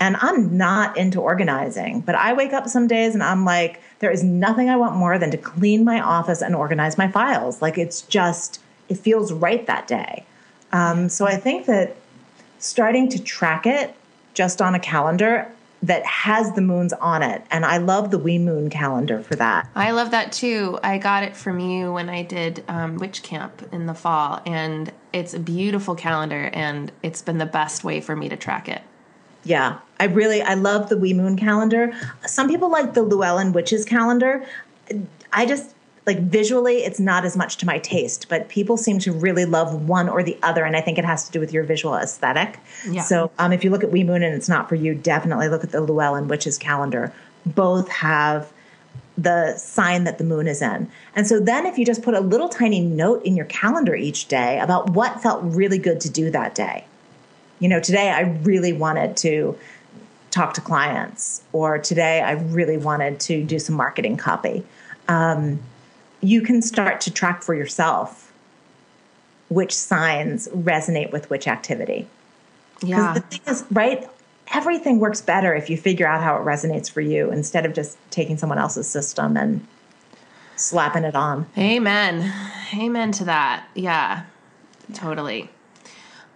and 0.03 0.17
I'm 0.21 0.59
not 0.59 0.97
into 0.97 1.21
organizing, 1.21 2.01
but 2.01 2.17
I 2.17 2.33
wake 2.33 2.53
up 2.53 2.67
some 2.67 2.89
days 2.89 3.15
and 3.15 3.23
I'm 3.23 3.45
like, 3.45 3.81
there 4.01 4.11
is 4.11 4.25
nothing 4.25 4.69
I 4.69 4.75
want 4.75 4.97
more 4.97 5.17
than 5.17 5.31
to 5.31 5.37
clean 5.37 5.85
my 5.85 6.01
office 6.01 6.43
and 6.43 6.57
organize 6.57 6.99
my 6.99 7.07
files. 7.07 7.63
Like 7.63 7.79
it's 7.79 8.03
just, 8.03 8.61
it 8.89 8.97
feels 8.97 9.33
right 9.33 9.65
that 9.69 9.87
day. 9.87 10.27
Um, 10.73 11.09
so 11.09 11.25
I 11.25 11.37
think 11.37 11.67
that 11.67 11.95
starting 12.59 13.11
to 13.11 13.23
track 13.23 13.65
it 13.65 13.95
just 14.35 14.61
on 14.61 14.75
a 14.75 14.81
calendar 14.81 15.49
that 15.85 16.05
has 16.05 16.53
the 16.55 16.63
moons 16.63 16.93
on 16.95 17.23
it. 17.23 17.45
And 17.53 17.65
I 17.65 17.77
love 17.77 18.11
the 18.11 18.19
We 18.19 18.39
Moon 18.39 18.71
calendar 18.71 19.23
for 19.23 19.37
that. 19.37 19.69
I 19.77 19.93
love 19.93 20.11
that 20.11 20.33
too. 20.33 20.81
I 20.83 20.99
got 20.99 21.23
it 21.23 21.37
from 21.37 21.61
you 21.61 21.93
when 21.93 22.09
I 22.09 22.25
did 22.25 22.65
um, 22.67 22.97
Witch 22.97 23.23
Camp 23.23 23.69
in 23.71 23.87
the 23.87 23.95
fall. 23.95 24.43
And 24.47 24.91
it's 25.13 25.33
a 25.33 25.39
beautiful 25.39 25.95
calendar, 25.95 26.51
and 26.53 26.91
it's 27.05 27.23
been 27.23 27.39
the 27.39 27.47
best 27.47 27.85
way 27.85 28.01
for 28.01 28.17
me 28.17 28.29
to 28.29 28.37
track 28.37 28.69
it. 28.69 28.83
Yeah, 29.45 29.79
I 29.99 30.05
really 30.05 30.43
I 30.43 30.55
love 30.55 30.89
the 30.89 30.97
We 30.97 31.15
Moon 31.15 31.37
calendar. 31.37 31.93
Some 32.27 32.49
people 32.49 32.71
like 32.71 32.95
the 32.95 33.03
Llewellyn 33.03 33.53
Witches 33.53 33.85
calendar. 33.85 34.45
I 35.33 35.47
just 35.47 35.75
like 36.07 36.19
visually 36.19 36.79
it's 36.79 36.99
not 36.99 37.25
as 37.25 37.37
much 37.37 37.57
to 37.59 37.67
my 37.67 37.79
taste, 37.79 38.29
but 38.29 38.49
people 38.49 38.77
seem 38.77 38.99
to 39.01 39.13
really 39.13 39.45
love 39.45 39.89
one 39.89 40.09
or 40.09 40.23
the 40.23 40.37
other, 40.43 40.65
and 40.65 40.77
I 40.77 40.81
think 40.81 40.99
it 40.99 41.05
has 41.05 41.27
to 41.27 41.33
do 41.33 41.41
with 41.41 41.53
your 41.53 41.65
visual 41.65 41.95
aesthetic. 41.95 42.59
Yeah. 42.89 43.03
So 43.03 43.31
um, 43.39 43.53
if 43.53 43.65
you 43.65 43.71
look 43.71 43.85
at 43.85 43.91
We 43.91 44.05
Moon 44.05 44.23
and 44.23 44.35
it's 44.35 44.49
not 44.49 44.69
for 44.69 44.75
you, 44.75 44.95
definitely 44.95 45.49
look 45.49 45.65
at 45.65 45.71
the 45.71 45.81
Llewellyn 45.81 46.29
Witches 46.29 46.59
calendar. 46.59 47.13
Both 47.47 47.89
have 47.89 48.53
the 49.19 49.57
sign 49.57 50.05
that 50.05 50.19
the 50.19 50.25
moon 50.25 50.47
is 50.47 50.63
in. 50.63 50.91
And 51.15 51.27
so 51.27 51.39
then 51.39 51.67
if 51.67 51.79
you 51.79 51.85
just 51.85 52.03
put 52.03 52.15
a 52.15 52.21
little 52.21 52.49
tiny 52.49 52.81
note 52.81 53.23
in 53.25 53.37
your 53.37 53.45
calendar 53.47 53.95
each 53.95 54.27
day 54.27 54.59
about 54.59 54.91
what 54.91 55.23
felt 55.23 55.43
really 55.45 55.79
good 55.79 56.01
to 56.01 56.11
do 56.11 56.31
that 56.31 56.55
day 56.55 56.87
you 57.63 57.69
know, 57.69 57.79
today 57.79 58.11
I 58.11 58.23
really 58.43 58.73
wanted 58.73 59.17
to 59.19 59.57
talk 60.33 60.55
to 60.55 60.61
clients, 60.61 61.45
or 61.53 61.79
today 61.79 62.21
I 62.21 62.33
really 62.33 62.77
wanted 62.77 63.21
to 63.21 63.45
do 63.45 63.61
some 63.61 63.77
marketing 63.77 64.17
copy. 64.17 64.65
Um, 65.07 65.61
you 66.21 66.43
can 66.43 66.61
start 66.61 67.01
to 67.03 67.13
track 67.13 67.43
for 67.45 67.55
yourself 67.55 68.33
which 69.49 69.73
signs 69.73 70.49
resonate 70.49 71.13
with 71.13 71.31
which 71.31 71.47
activity. 71.47 72.09
Yeah. 72.83 73.15
The 73.15 73.21
thing 73.21 73.41
is, 73.47 73.65
right? 73.71 74.09
Everything 74.53 74.99
works 74.99 75.21
better 75.21 75.55
if 75.55 75.71
you 75.71 75.77
figure 75.77 76.07
out 76.07 76.21
how 76.21 76.37
it 76.37 76.41
resonates 76.41 76.91
for 76.91 77.01
you 77.01 77.31
instead 77.31 77.65
of 77.65 77.75
just 77.75 77.97
taking 78.11 78.39
someone 78.39 78.59
else's 78.59 78.89
system 78.89 79.37
and 79.37 79.65
slapping 80.57 81.05
it 81.05 81.15
on. 81.15 81.47
Amen. 81.57 82.33
Amen 82.75 83.13
to 83.13 83.25
that. 83.27 83.69
Yeah, 83.75 84.25
yeah. 84.89 84.97
totally. 84.97 85.49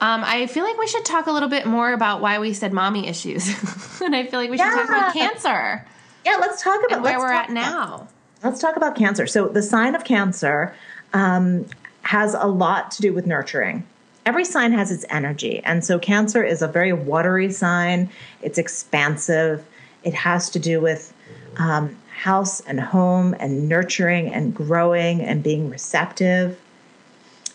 Um, 0.01 0.23
I 0.25 0.47
feel 0.47 0.65
like 0.65 0.77
we 0.77 0.87
should 0.87 1.07
talk 1.07 1.27
a 1.27 1.33
little 1.33 1.49
bit 1.49 1.67
more 1.67 1.93
about 1.93 2.21
why 2.21 2.39
we 2.39 2.53
said 2.53 2.73
mommy 2.73 3.09
issues, 3.09 3.49
and 4.03 4.15
I 4.15 4.27
feel 4.27 4.39
like 4.39 4.51
we 4.51 4.59
should 4.59 4.65
yeah. 4.65 4.75
talk 4.75 4.89
about 4.89 5.13
cancer. 5.15 5.87
Yeah, 6.25 6.37
let's 6.37 6.63
talk 6.63 6.81
about 6.87 7.03
where 7.03 7.19
we're 7.19 7.33
at 7.33 7.51
now. 7.51 8.09
Let's 8.43 8.61
talk 8.61 8.77
about 8.77 8.95
cancer. 8.95 9.27
So 9.27 9.49
the 9.49 9.63
sign 9.63 9.95
of 9.95 10.05
cancer 10.05 10.75
um, 11.15 11.67
has 12.03 12.35
a 12.35 12.47
lot 12.47 12.91
to 12.93 13.03
do 13.03 13.15
with 13.15 13.27
nurturing. 13.27 13.87
Every 14.27 14.45
sign 14.45 14.73
has 14.73 14.93
its 14.93 15.07
energy, 15.09 15.63
and 15.65 15.83
so 15.83 15.99
cancer 15.99 16.45
is 16.45 16.61
a 16.61 16.69
very 16.69 16.93
watery 16.93 17.51
sign. 17.51 18.11
It's 18.43 18.59
expansive. 18.59 19.65
It 20.03 20.13
has 20.13 20.51
to 20.51 20.59
do 20.59 20.81
with 20.81 21.15
um, 21.57 21.97
house 22.11 22.61
and 22.61 22.81
home 22.81 23.35
and 23.39 23.69
nurturing 23.69 24.33
and 24.33 24.55
growing 24.55 25.23
and 25.23 25.43
being 25.43 25.71
receptive. 25.71 26.59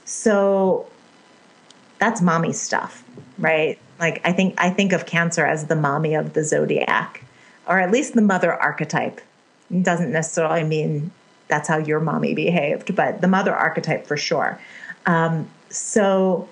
So 0.06 0.88
that's 2.02 2.20
mommy 2.20 2.52
stuff, 2.52 3.04
right? 3.38 3.78
Like 4.00 4.22
I 4.26 4.34
think 4.34 4.56
I 4.58 4.72
think 4.72 4.92
of 4.92 5.06
Cancer 5.06 5.46
as 5.46 5.68
the 5.68 5.76
mommy 5.76 6.16
of 6.16 6.34
the 6.34 6.44
zodiac, 6.44 7.24
or 7.68 7.80
at 7.80 7.92
least 7.92 8.16
the 8.16 8.24
mother 8.24 8.52
archetype. 8.52 9.22
It 9.70 9.84
doesn't 9.84 10.12
necessarily 10.12 10.64
mean 10.64 11.12
that's 11.48 11.68
how 11.68 11.78
your 11.78 12.00
mommy 12.00 12.34
behaved, 12.34 12.96
but 12.96 13.22
the 13.22 13.28
mother 13.28 13.54
archetype 13.54 14.08
for 14.08 14.18
sure. 14.18 14.60
Um, 15.06 15.48
so 15.70 16.50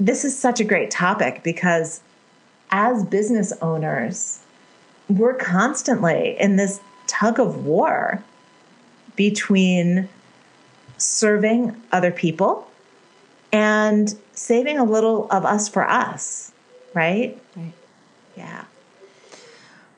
this 0.00 0.24
is 0.24 0.36
such 0.36 0.58
a 0.58 0.64
great 0.64 0.90
topic 0.90 1.42
because 1.42 2.00
as 2.70 3.04
business 3.04 3.52
owners, 3.60 4.40
we're 5.10 5.34
constantly 5.34 6.34
in 6.40 6.56
this 6.56 6.80
tug 7.06 7.38
of 7.38 7.66
war 7.66 8.22
between 9.16 10.08
serving 10.96 11.76
other 11.92 12.10
people 12.10 12.66
and 13.52 14.14
saving 14.36 14.78
a 14.78 14.84
little 14.84 15.28
of 15.30 15.44
us 15.44 15.68
for 15.68 15.88
us, 15.88 16.52
right? 16.94 17.40
Right. 17.56 17.72
Yeah. 18.36 18.64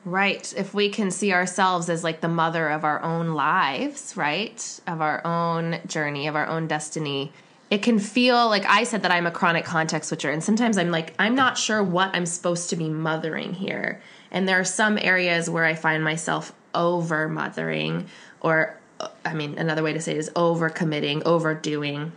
Right. 0.05 0.53
If 0.57 0.73
we 0.73 0.89
can 0.89 1.11
see 1.11 1.33
ourselves 1.33 1.89
as 1.89 2.03
like 2.03 2.21
the 2.21 2.29
mother 2.29 2.69
of 2.69 2.83
our 2.83 3.01
own 3.03 3.33
lives, 3.33 4.15
right? 4.15 4.79
Of 4.87 5.01
our 5.01 5.25
own 5.25 5.79
journey, 5.85 6.27
of 6.27 6.35
our 6.35 6.47
own 6.47 6.67
destiny, 6.67 7.33
it 7.69 7.83
can 7.83 7.99
feel 7.99 8.47
like 8.47 8.65
I 8.65 8.85
said 8.85 9.03
that 9.03 9.11
I'm 9.11 9.27
a 9.27 9.31
chronic 9.31 9.65
context 9.65 10.09
switcher. 10.09 10.31
And 10.31 10.43
sometimes 10.43 10.77
I'm 10.77 10.89
like, 10.89 11.13
I'm 11.19 11.35
not 11.35 11.57
sure 11.57 11.83
what 11.83 12.15
I'm 12.15 12.25
supposed 12.25 12.69
to 12.71 12.75
be 12.75 12.89
mothering 12.89 13.53
here. 13.53 14.01
And 14.31 14.47
there 14.47 14.59
are 14.59 14.65
some 14.65 14.97
areas 14.97 15.49
where 15.49 15.65
I 15.65 15.75
find 15.75 16.03
myself 16.03 16.53
over 16.73 17.27
mothering, 17.27 18.07
or 18.41 18.75
uh, 18.99 19.09
I 19.25 19.33
mean, 19.33 19.57
another 19.57 19.83
way 19.83 19.93
to 19.93 19.99
say 19.99 20.13
it 20.13 20.17
is 20.17 20.31
over 20.35 20.69
committing, 20.69 21.23
overdoing 21.25 22.11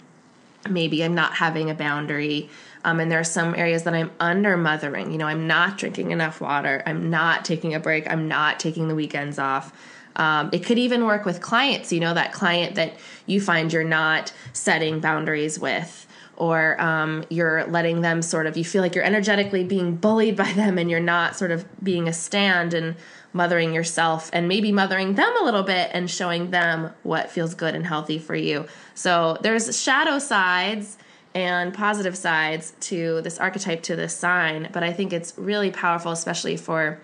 maybe 0.69 1.03
I'm 1.05 1.15
not 1.15 1.35
having 1.35 1.71
a 1.71 1.75
boundary. 1.75 2.49
Um, 2.85 3.01
and 3.01 3.11
there 3.11 3.21
are 3.21 3.25
some 3.25 3.55
areas 3.55 3.85
that 3.85 3.95
I'm 3.95 4.11
under 4.19 4.57
mothering. 4.57 5.13
You 5.13 5.19
know, 5.19 5.27
I'm 5.27 5.47
not 5.47 5.79
drinking 5.79 6.11
enough 6.11 6.41
water. 6.41 6.83
I'm 6.87 7.11
not 7.11 7.45
taking 7.45 7.75
a 7.75 7.81
break. 7.81 8.11
I'm 8.11 8.29
not 8.29 8.59
taking 8.59 8.89
the 8.89 8.95
weekends 8.95 9.39
off. 9.39 9.73
Um, 10.17 10.51
it 10.53 10.65
could 10.65 10.79
even 10.79 11.07
work 11.07 11.25
with 11.25 11.41
clients, 11.41 11.93
you 11.93 12.01
know, 12.01 12.15
that 12.15 12.33
client 12.33 12.75
that 12.75 12.95
you 13.27 13.41
find 13.41 13.73
you're 13.73 13.85
not 13.85 14.33
setting 14.53 15.01
boundaries 15.01 15.59
with, 15.59 16.07
or 16.37 16.81
um, 16.81 17.25
you're 17.31 17.65
letting 17.67 18.03
them 18.03 18.21
sort 18.21 18.47
of, 18.47 18.57
you 18.57 18.65
feel 18.65 18.83
like 18.83 18.95
you're 18.95 19.05
energetically 19.05 19.65
being 19.65 19.97
bullied 19.97 20.37
by 20.43 20.53
them 20.53 20.77
and 20.79 20.91
you're 20.91 21.01
not 21.01 21.37
sort 21.37 21.51
of 21.51 21.65
being 21.83 22.09
a 22.09 22.13
stand 22.13 22.75
and 22.75 22.97
mothering 23.33 23.73
yourself 23.73 24.31
and 24.33 24.49
maybe 24.49 24.73
mothering 24.73 25.15
them 25.15 25.35
a 25.41 25.45
little 25.45 25.63
bit 25.63 25.91
and 25.93 26.11
showing 26.11 26.51
them 26.51 26.93
what 27.03 27.31
feels 27.31 27.55
good 27.55 27.75
and 27.75 27.87
healthy 27.87 28.19
for 28.19 28.35
you. 28.35 28.67
So 28.95 29.39
there's 29.41 29.81
shadow 29.81 30.19
sides 30.19 30.99
and 31.35 31.73
positive 31.73 32.17
sides 32.17 32.75
to 32.81 33.23
this 33.23 33.39
archetype, 33.39 33.83
to 33.85 33.97
this 33.97 34.15
sign, 34.15 34.69
but 34.73 34.83
I 34.83 34.93
think 34.93 35.13
it's 35.13 35.33
really 35.37 35.71
powerful, 35.71 36.13
especially 36.13 36.57
for 36.57 37.01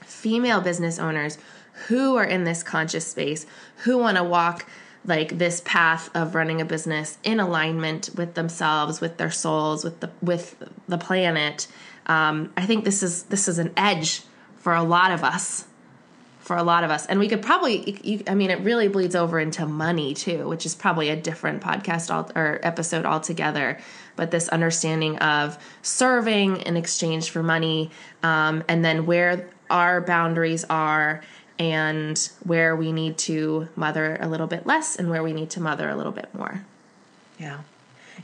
female 0.00 0.60
business 0.60 0.98
owners 0.98 1.38
who 1.88 2.16
are 2.16 2.24
in 2.24 2.44
this 2.44 2.62
conscious 2.62 3.06
space, 3.06 3.46
who 3.78 3.98
want 3.98 4.16
to 4.16 4.22
walk 4.22 4.66
like 5.06 5.38
this 5.38 5.60
path 5.64 6.08
of 6.14 6.34
running 6.34 6.60
a 6.60 6.64
business 6.64 7.18
in 7.24 7.40
alignment 7.40 8.10
with 8.14 8.34
themselves, 8.34 9.00
with 9.00 9.16
their 9.16 9.30
souls, 9.30 9.84
with 9.84 10.00
the 10.00 10.10
with 10.22 10.56
the 10.88 10.96
planet. 10.96 11.66
Um, 12.06 12.52
I 12.56 12.64
think 12.64 12.84
this 12.84 13.02
is 13.02 13.24
this 13.24 13.48
is 13.48 13.58
an 13.58 13.72
edge 13.76 14.22
for 14.64 14.74
a 14.74 14.82
lot 14.82 15.12
of 15.12 15.22
us, 15.22 15.66
for 16.40 16.56
a 16.56 16.62
lot 16.62 16.84
of 16.84 16.90
us, 16.90 17.04
and 17.04 17.20
we 17.20 17.28
could 17.28 17.42
probably. 17.42 18.00
You, 18.02 18.22
I 18.26 18.34
mean, 18.34 18.50
it 18.50 18.60
really 18.60 18.88
bleeds 18.88 19.14
over 19.14 19.38
into 19.38 19.66
money 19.66 20.14
too, 20.14 20.48
which 20.48 20.64
is 20.64 20.74
probably 20.74 21.10
a 21.10 21.16
different 21.16 21.62
podcast 21.62 22.10
all, 22.10 22.30
or 22.34 22.60
episode 22.62 23.04
altogether. 23.04 23.78
But 24.16 24.30
this 24.30 24.48
understanding 24.48 25.18
of 25.18 25.58
serving 25.82 26.62
in 26.62 26.78
exchange 26.78 27.28
for 27.28 27.42
money, 27.42 27.90
um, 28.22 28.64
and 28.66 28.82
then 28.82 29.04
where 29.04 29.50
our 29.68 30.00
boundaries 30.00 30.64
are 30.70 31.22
and 31.58 32.18
where 32.44 32.74
we 32.74 32.90
need 32.90 33.18
to 33.18 33.68
mother 33.76 34.16
a 34.18 34.28
little 34.28 34.46
bit 34.46 34.66
less 34.66 34.96
and 34.96 35.10
where 35.10 35.22
we 35.22 35.34
need 35.34 35.50
to 35.50 35.60
mother 35.60 35.90
a 35.90 35.94
little 35.94 36.10
bit 36.10 36.34
more. 36.34 36.64
Yeah. 37.38 37.58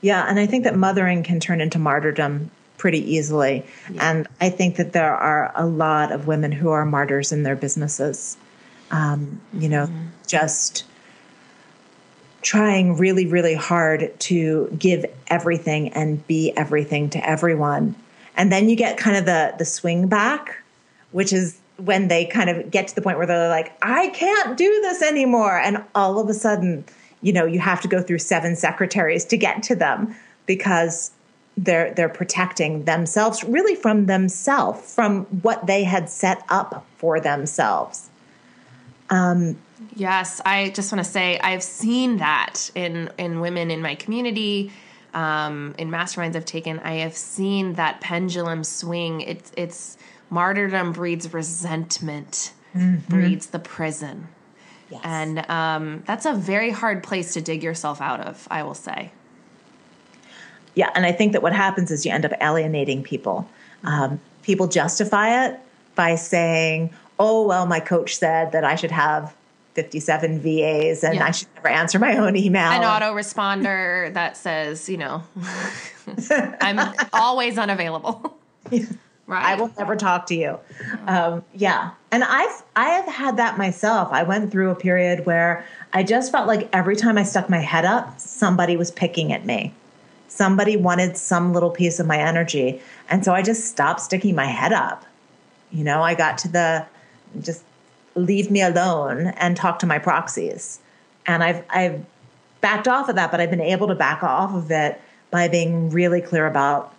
Yeah. 0.00 0.24
And 0.26 0.38
I 0.38 0.46
think 0.46 0.64
that 0.64 0.74
mothering 0.74 1.22
can 1.22 1.38
turn 1.38 1.60
into 1.60 1.78
martyrdom 1.78 2.50
pretty 2.80 3.14
easily. 3.14 3.64
Yeah. 3.92 4.10
And 4.10 4.28
I 4.40 4.48
think 4.48 4.76
that 4.76 4.94
there 4.94 5.14
are 5.14 5.52
a 5.54 5.66
lot 5.66 6.10
of 6.10 6.26
women 6.26 6.50
who 6.50 6.70
are 6.70 6.86
martyrs 6.86 7.30
in 7.30 7.42
their 7.42 7.54
businesses. 7.54 8.38
Um, 8.90 9.40
you 9.52 9.68
know, 9.68 9.86
mm-hmm. 9.86 10.06
just 10.26 10.84
trying 12.42 12.96
really, 12.96 13.26
really 13.26 13.54
hard 13.54 14.18
to 14.18 14.74
give 14.78 15.04
everything 15.28 15.90
and 15.90 16.26
be 16.26 16.56
everything 16.56 17.10
to 17.10 17.28
everyone. 17.28 17.94
And 18.36 18.50
then 18.50 18.68
you 18.68 18.76
get 18.76 18.96
kind 18.96 19.16
of 19.16 19.26
the 19.26 19.54
the 19.58 19.64
swing 19.64 20.08
back, 20.08 20.56
which 21.12 21.32
is 21.32 21.60
when 21.76 22.08
they 22.08 22.24
kind 22.24 22.48
of 22.48 22.70
get 22.70 22.88
to 22.88 22.94
the 22.94 23.02
point 23.02 23.18
where 23.18 23.26
they're 23.26 23.48
like, 23.48 23.72
I 23.82 24.08
can't 24.08 24.56
do 24.56 24.80
this 24.82 25.02
anymore. 25.02 25.58
And 25.58 25.84
all 25.94 26.18
of 26.18 26.28
a 26.28 26.34
sudden, 26.34 26.84
you 27.22 27.32
know, 27.32 27.44
you 27.44 27.60
have 27.60 27.80
to 27.82 27.88
go 27.88 28.02
through 28.02 28.18
seven 28.18 28.56
secretaries 28.56 29.24
to 29.26 29.36
get 29.36 29.62
to 29.64 29.76
them 29.76 30.16
because 30.46 31.10
they're 31.56 31.92
they're 31.94 32.08
protecting 32.08 32.84
themselves 32.84 33.44
really 33.44 33.74
from 33.74 34.06
themselves, 34.06 34.94
from 34.94 35.24
what 35.42 35.66
they 35.66 35.84
had 35.84 36.08
set 36.08 36.42
up 36.48 36.86
for 36.96 37.20
themselves. 37.20 38.08
Um, 39.10 39.58
yes, 39.94 40.40
I 40.44 40.70
just 40.70 40.92
want 40.92 41.04
to 41.04 41.10
say 41.10 41.38
I've 41.38 41.62
seen 41.62 42.18
that 42.18 42.70
in 42.74 43.10
in 43.18 43.40
women 43.40 43.70
in 43.70 43.82
my 43.82 43.94
community. 43.94 44.72
Um, 45.12 45.74
in 45.76 45.90
masterminds 45.90 46.36
I've 46.36 46.44
taken, 46.44 46.78
I 46.78 46.98
have 46.98 47.16
seen 47.16 47.74
that 47.74 48.00
pendulum 48.00 48.62
swing. 48.62 49.22
It's 49.22 49.50
it's 49.56 49.98
martyrdom 50.30 50.92
breeds 50.92 51.32
resentment, 51.32 52.52
mm-hmm. 52.74 52.98
breeds 53.08 53.46
the 53.46 53.58
prison. 53.58 54.28
Yes. 54.88 55.00
And 55.04 55.50
um, 55.50 56.02
that's 56.06 56.26
a 56.26 56.32
very 56.32 56.70
hard 56.70 57.02
place 57.02 57.34
to 57.34 57.40
dig 57.40 57.62
yourself 57.62 58.00
out 58.00 58.20
of, 58.20 58.46
I 58.50 58.62
will 58.62 58.74
say. 58.74 59.12
Yeah, 60.74 60.90
and 60.94 61.04
I 61.04 61.12
think 61.12 61.32
that 61.32 61.42
what 61.42 61.52
happens 61.52 61.90
is 61.90 62.06
you 62.06 62.12
end 62.12 62.24
up 62.24 62.32
alienating 62.40 63.02
people. 63.02 63.48
Um, 63.84 64.20
people 64.42 64.68
justify 64.68 65.46
it 65.46 65.58
by 65.94 66.14
saying, 66.14 66.90
oh, 67.18 67.46
well, 67.46 67.66
my 67.66 67.80
coach 67.80 68.16
said 68.16 68.52
that 68.52 68.64
I 68.64 68.74
should 68.76 68.90
have 68.90 69.34
57 69.74 70.40
VAs 70.40 71.04
and 71.04 71.14
yeah. 71.14 71.26
I 71.26 71.30
should 71.30 71.48
never 71.54 71.68
answer 71.68 71.98
my 71.98 72.16
own 72.16 72.36
email. 72.36 72.70
An 72.70 72.82
autoresponder 72.82 74.12
that 74.14 74.36
says, 74.36 74.88
you 74.88 74.96
know, 74.96 75.22
I'm 76.60 76.94
always 77.12 77.58
unavailable. 77.58 78.36
Yeah. 78.70 78.84
Right. 79.26 79.44
I 79.44 79.54
will 79.54 79.72
never 79.78 79.96
talk 79.96 80.26
to 80.26 80.34
you. 80.34 80.58
Um, 81.06 81.44
yeah, 81.54 81.92
and 82.10 82.22
I've 82.22 82.62
I 82.76 82.90
have 82.90 83.06
had 83.06 83.36
that 83.36 83.58
myself. 83.58 84.08
I 84.12 84.22
went 84.24 84.50
through 84.50 84.70
a 84.70 84.74
period 84.74 85.24
where 85.24 85.64
I 85.92 86.02
just 86.02 86.30
felt 86.30 86.46
like 86.46 86.68
every 86.72 86.94
time 86.94 87.16
I 87.16 87.22
stuck 87.22 87.48
my 87.48 87.58
head 87.58 87.84
up, 87.84 88.20
somebody 88.20 88.76
was 88.76 88.90
picking 88.90 89.32
at 89.32 89.46
me. 89.46 89.72
Somebody 90.30 90.76
wanted 90.76 91.16
some 91.16 91.52
little 91.52 91.70
piece 91.70 91.98
of 91.98 92.06
my 92.06 92.18
energy, 92.18 92.80
and 93.08 93.24
so 93.24 93.34
I 93.34 93.42
just 93.42 93.66
stopped 93.66 94.00
sticking 94.00 94.34
my 94.34 94.46
head 94.46 94.72
up. 94.72 95.04
You 95.72 95.84
know, 95.84 96.02
I 96.02 96.14
got 96.14 96.38
to 96.38 96.48
the 96.48 96.86
just 97.40 97.62
leave 98.14 98.50
me 98.50 98.62
alone 98.62 99.28
and 99.36 99.56
talk 99.56 99.80
to 99.80 99.86
my 99.86 99.98
proxies, 99.98 100.78
and 101.26 101.42
I've 101.42 101.64
I've 101.68 102.04
backed 102.60 102.88
off 102.88 103.08
of 103.08 103.16
that, 103.16 103.30
but 103.30 103.40
I've 103.40 103.50
been 103.50 103.60
able 103.60 103.88
to 103.88 103.94
back 103.94 104.22
off 104.22 104.54
of 104.54 104.70
it 104.70 105.00
by 105.30 105.48
being 105.48 105.90
really 105.90 106.20
clear 106.20 106.46
about 106.46 106.94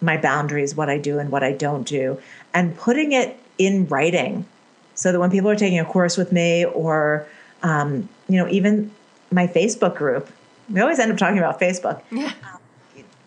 my 0.00 0.16
boundaries, 0.16 0.74
what 0.74 0.90
I 0.90 0.98
do 0.98 1.18
and 1.18 1.30
what 1.30 1.44
I 1.44 1.52
don't 1.52 1.86
do, 1.86 2.20
and 2.52 2.76
putting 2.76 3.12
it 3.12 3.38
in 3.58 3.86
writing 3.86 4.44
so 4.94 5.12
that 5.12 5.18
when 5.20 5.30
people 5.30 5.48
are 5.50 5.56
taking 5.56 5.78
a 5.78 5.84
course 5.84 6.16
with 6.16 6.32
me 6.32 6.64
or, 6.64 7.26
um, 7.62 8.08
you 8.28 8.36
know, 8.36 8.48
even 8.48 8.90
my 9.30 9.46
Facebook 9.46 9.96
group, 9.96 10.28
we 10.70 10.80
always 10.80 10.98
end 10.98 11.12
up 11.12 11.18
talking 11.18 11.38
about 11.38 11.60
Facebook. 11.60 12.02
Yeah. 12.10 12.32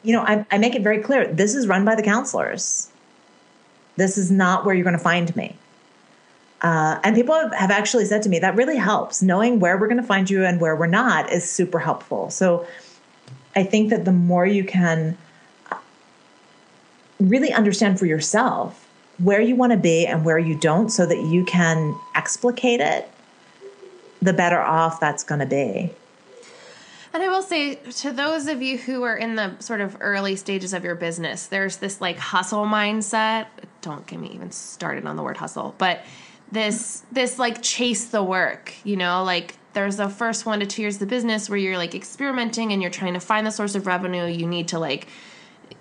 You 0.05 0.13
know, 0.13 0.21
I, 0.21 0.45
I 0.51 0.57
make 0.57 0.75
it 0.75 0.83
very 0.83 0.99
clear 0.99 1.27
this 1.27 1.55
is 1.55 1.67
run 1.67 1.83
by 1.83 1.95
the 1.95 2.03
counselors. 2.03 2.89
This 3.97 4.17
is 4.17 4.31
not 4.31 4.65
where 4.65 4.75
you're 4.75 4.83
going 4.83 4.97
to 4.97 5.03
find 5.03 5.35
me. 5.35 5.55
Uh, 6.61 6.99
and 7.03 7.15
people 7.15 7.35
have 7.49 7.71
actually 7.71 8.05
said 8.05 8.21
to 8.23 8.29
me 8.29 8.39
that 8.39 8.55
really 8.55 8.77
helps. 8.77 9.21
Knowing 9.21 9.59
where 9.59 9.77
we're 9.77 9.87
going 9.87 10.01
to 10.01 10.07
find 10.07 10.29
you 10.29 10.45
and 10.45 10.61
where 10.61 10.75
we're 10.75 10.87
not 10.87 11.31
is 11.31 11.49
super 11.49 11.79
helpful. 11.79 12.29
So 12.29 12.65
I 13.55 13.63
think 13.63 13.89
that 13.89 14.05
the 14.05 14.11
more 14.11 14.45
you 14.45 14.63
can 14.63 15.17
really 17.19 17.51
understand 17.53 17.97
for 17.97 18.05
yourself 18.05 18.87
where 19.17 19.41
you 19.41 19.55
want 19.55 19.71
to 19.71 19.77
be 19.77 20.05
and 20.05 20.25
where 20.25 20.37
you 20.37 20.55
don't 20.55 20.89
so 20.89 21.05
that 21.05 21.21
you 21.21 21.45
can 21.45 21.95
explicate 22.15 22.81
it, 22.81 23.09
the 24.21 24.33
better 24.33 24.59
off 24.59 24.99
that's 24.99 25.23
going 25.23 25.39
to 25.39 25.45
be. 25.45 25.93
And 27.15 27.23
I 27.23 27.29
will 27.29 27.43
say 27.43 27.75
to 27.75 28.11
those 28.11 28.47
of 28.47 28.61
you 28.61 28.77
who 28.77 29.03
are 29.03 29.15
in 29.15 29.35
the 29.35 29.57
sort 29.59 29.79
of 29.79 29.95
early 30.01 30.35
stages 30.35 30.73
of 30.73 30.83
your 30.83 30.95
business, 30.95 31.47
there's 31.47 31.77
this 31.77 32.01
like 32.01 32.17
hustle 32.17 32.65
mindset. 32.65 33.45
Don't 33.79 34.05
get 34.05 34.19
me 34.19 34.31
even 34.33 34.51
started 34.51 35.05
on 35.05 35.15
the 35.15 35.23
word 35.23 35.37
hustle, 35.37 35.75
but 35.77 36.03
this 36.51 37.03
this 37.13 37.39
like 37.39 37.61
chase 37.61 38.03
the 38.03 38.21
work, 38.21 38.73
you 38.83 38.97
know, 38.97 39.23
like 39.23 39.55
there's 39.71 39.95
the 39.95 40.09
first 40.09 40.45
1 40.45 40.59
to 40.59 40.65
2 40.65 40.81
years 40.81 40.95
of 40.95 40.99
the 40.99 41.05
business 41.05 41.49
where 41.49 41.57
you're 41.57 41.77
like 41.77 41.95
experimenting 41.95 42.73
and 42.73 42.81
you're 42.81 42.91
trying 42.91 43.13
to 43.13 43.21
find 43.21 43.47
the 43.47 43.51
source 43.51 43.75
of 43.75 43.87
revenue, 43.87 44.25
you 44.25 44.45
need 44.45 44.67
to 44.67 44.77
like 44.77 45.07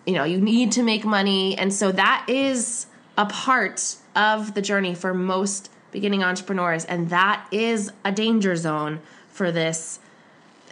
you 0.07 0.14
know 0.14 0.23
you 0.23 0.40
need 0.40 0.70
to 0.70 0.85
make 0.85 1.05
money. 1.05 1.59
And 1.59 1.75
so 1.75 1.90
that 1.90 2.27
is 2.29 2.87
a 3.18 3.27
part 3.27 3.97
of 4.14 4.55
the 4.55 4.62
journey 4.62 4.94
for 4.94 5.12
most 5.12 5.68
beginning 5.90 6.23
entrepreneurs. 6.23 6.85
And 6.85 7.11
that 7.11 7.44
is 7.51 7.90
a 8.05 8.12
danger 8.12 8.55
zone 8.55 9.01
for 9.31 9.51
this 9.51 9.99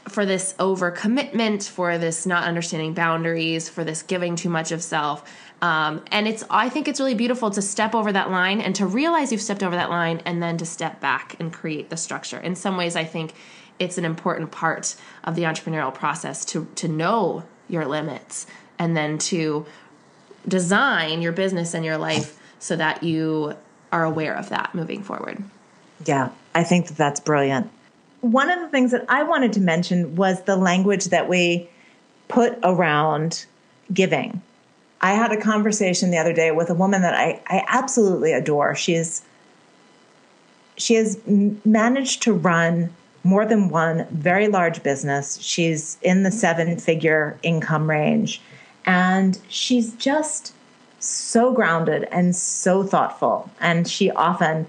for 0.09 0.27
this 0.27 0.55
overcommitment 0.59 1.69
for 1.69 1.99
this 1.99 2.27
not 2.27 2.45
understanding 2.45 2.93
boundaries 2.95 3.69
for 3.69 3.85
this 3.85 4.03
giving 4.03 4.37
too 4.37 4.49
much 4.49 4.73
of 4.73 4.83
self 4.83 5.31
um, 5.63 6.03
and 6.11 6.27
it's 6.27 6.45
i 6.51 6.69
think 6.69 6.89
it's 6.89 7.01
really 7.01 7.15
beautiful 7.15 7.51
to 7.51 7.63
step 7.63 7.95
over 7.95 8.13
that 8.13 8.31
line 8.31 8.61
and 8.61 8.75
to 8.75 8.87
realize 8.87 9.31
you've 9.31 9.41
stepped 9.41 9.63
over 9.63 9.77
that 9.77 9.91
line 9.91 10.21
and 10.27 10.43
then 10.43 10.57
to 10.57 10.67
step 10.67 11.01
back 11.01 11.37
and 11.39 11.53
create 11.53 11.89
the 11.91 11.97
structure 11.97 12.39
in 12.39 12.55
some 12.55 12.77
ways 12.77 12.97
i 12.97 13.05
think 13.05 13.33
it's 13.79 13.99
an 13.99 14.05
important 14.05 14.51
part 14.51 14.95
of 15.25 15.35
the 15.35 15.43
entrepreneurial 15.43 15.95
process 15.95 16.45
to 16.45 16.67
to 16.75 16.89
know 16.89 17.45
your 17.69 17.87
limits 17.87 18.47
and 18.79 18.97
then 18.97 19.19
to 19.19 19.65
design 20.47 21.23
your 21.23 21.33
business 21.33 21.75
and 21.75 21.85
your 21.85 21.97
life 21.97 22.39
so 22.59 22.77
that 22.77 23.03
you 23.03 23.55
are 23.91 24.05
aware 24.05 24.35
of 24.35 24.49
that 24.49 24.75
moving 24.75 25.03
forward. 25.03 25.43
Yeah, 26.05 26.31
I 26.55 26.65
think 26.65 26.89
that 26.89 26.97
that's 26.97 27.21
brilliant. 27.21 27.71
One 28.23 28.51
of 28.51 28.61
the 28.61 28.69
things 28.69 28.91
that 28.93 29.05
I 29.09 29.23
wanted 29.23 29.53
to 29.53 29.61
mention 29.61 30.17
was 30.17 30.43
the 30.43 30.57
language 30.57 31.07
that 31.07 31.29
we 31.29 31.69
put 32.29 32.59
around 32.63 33.47
giving. 33.93 34.41
I 35.01 35.13
had 35.13 35.33
a 35.33 35.41
conversation 35.41 36.11
the 36.11 36.19
other 36.19 36.33
day 36.33 36.51
with 36.53 36.71
a 36.71 36.75
woman 36.75 37.03
that 37.03 37.15
I, 37.15 37.43
I 37.49 37.65
absolutely 37.69 38.33
adore. 38.33 38.75
She 38.75 38.95
is 38.95 39.23
she 40.77 40.95
has 40.95 41.21
managed 41.27 42.23
to 42.23 42.33
run 42.33 42.93
more 43.25 43.45
than 43.45 43.69
one 43.69 44.07
very 44.11 44.49
large 44.49 44.83
business. 44.83 45.39
She's 45.41 45.99
in 46.03 46.23
the 46.23 46.31
seven 46.31 46.79
figure 46.79 47.39
income 47.43 47.89
range. 47.89 48.41
And 48.85 49.39
she's 49.49 49.93
just 49.95 50.55
so 50.99 51.53
grounded 51.53 52.09
and 52.11 52.35
so 52.35 52.83
thoughtful. 52.83 53.51
And 53.61 53.89
she 53.89 54.11
often 54.11 54.67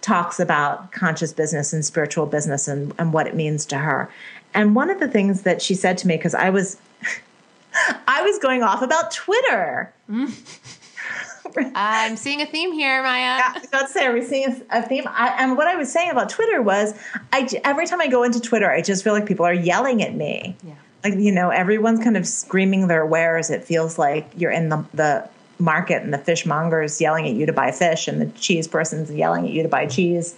talks 0.00 0.40
about 0.40 0.92
conscious 0.92 1.32
business 1.32 1.72
and 1.72 1.84
spiritual 1.84 2.26
business 2.26 2.68
and, 2.68 2.94
and 2.98 3.12
what 3.12 3.26
it 3.26 3.34
means 3.34 3.66
to 3.66 3.78
her. 3.78 4.10
And 4.54 4.74
one 4.74 4.90
of 4.90 5.00
the 5.00 5.08
things 5.08 5.42
that 5.42 5.62
she 5.62 5.74
said 5.74 5.98
to 5.98 6.08
me, 6.08 6.16
because 6.16 6.34
I 6.34 6.50
was 6.50 6.76
I 8.08 8.22
was 8.22 8.38
going 8.38 8.62
off 8.62 8.82
about 8.82 9.12
Twitter. 9.12 9.92
I'm 11.74 12.16
seeing 12.16 12.40
a 12.40 12.46
theme 12.46 12.72
here, 12.72 13.02
Maya. 13.02 13.38
Yeah, 13.38 13.52
I 13.54 13.58
was 13.58 13.68
about 13.68 13.82
to 13.82 13.88
say, 13.88 14.06
are 14.06 14.12
we 14.12 14.22
seeing 14.22 14.62
a, 14.70 14.78
a 14.78 14.82
theme? 14.82 15.04
I, 15.06 15.34
and 15.38 15.56
what 15.56 15.66
I 15.66 15.76
was 15.76 15.90
saying 15.90 16.10
about 16.10 16.28
Twitter 16.28 16.62
was, 16.62 16.94
I 17.32 17.48
every 17.64 17.86
time 17.86 18.00
I 18.00 18.08
go 18.08 18.22
into 18.22 18.40
Twitter, 18.40 18.70
I 18.70 18.82
just 18.82 19.02
feel 19.04 19.12
like 19.12 19.26
people 19.26 19.46
are 19.46 19.54
yelling 19.54 20.02
at 20.02 20.14
me. 20.14 20.56
Yeah. 20.62 20.74
Like 21.02 21.14
you 21.14 21.32
know, 21.32 21.50
everyone's 21.50 22.02
kind 22.02 22.16
of 22.16 22.26
screaming 22.26 22.88
their 22.88 23.06
wares. 23.06 23.50
It 23.50 23.64
feels 23.64 23.98
like 23.98 24.30
you're 24.36 24.50
in 24.50 24.68
the 24.68 24.84
the 24.94 25.28
market 25.60 26.02
and 26.02 26.12
the 26.12 26.18
fishmonger's 26.18 27.00
yelling 27.00 27.26
at 27.26 27.34
you 27.34 27.46
to 27.46 27.52
buy 27.52 27.70
fish, 27.70 28.08
and 28.08 28.20
the 28.20 28.26
cheese 28.38 28.66
person's 28.66 29.10
yelling 29.10 29.46
at 29.46 29.52
you 29.52 29.62
to 29.62 29.68
buy 29.68 29.86
cheese. 29.86 30.36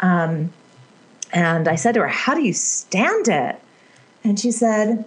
Um, 0.00 0.52
and 1.32 1.68
I 1.68 1.76
said 1.76 1.94
to 1.94 2.00
her, 2.00 2.08
"How 2.08 2.34
do 2.34 2.42
you 2.42 2.52
stand 2.52 3.28
it?" 3.28 3.60
And 4.22 4.38
she 4.38 4.50
said, 4.50 5.04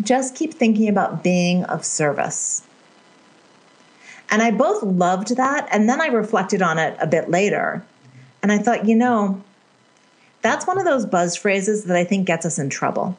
"Just 0.00 0.34
keep 0.34 0.54
thinking 0.54 0.88
about 0.88 1.22
being 1.22 1.64
of 1.64 1.84
service." 1.84 2.62
And 4.30 4.42
I 4.42 4.50
both 4.50 4.82
loved 4.82 5.36
that. 5.36 5.68
And 5.72 5.88
then 5.88 6.00
I 6.00 6.08
reflected 6.08 6.62
on 6.62 6.78
it 6.78 6.96
a 7.00 7.06
bit 7.06 7.30
later. 7.30 7.82
And 8.42 8.52
I 8.52 8.58
thought, 8.58 8.86
you 8.86 8.94
know, 8.94 9.42
that's 10.42 10.66
one 10.66 10.78
of 10.78 10.84
those 10.84 11.06
buzz 11.06 11.34
phrases 11.34 11.84
that 11.84 11.96
I 11.96 12.04
think 12.04 12.26
gets 12.26 12.46
us 12.46 12.58
in 12.58 12.70
trouble. 12.70 13.16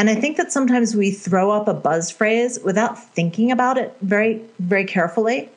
And 0.00 0.08
I 0.08 0.14
think 0.14 0.38
that 0.38 0.50
sometimes 0.50 0.96
we 0.96 1.10
throw 1.10 1.50
up 1.50 1.68
a 1.68 1.74
buzz 1.74 2.10
phrase 2.10 2.58
without 2.64 2.98
thinking 2.98 3.52
about 3.52 3.76
it 3.76 3.94
very, 4.00 4.40
very 4.58 4.86
carefully. 4.86 5.50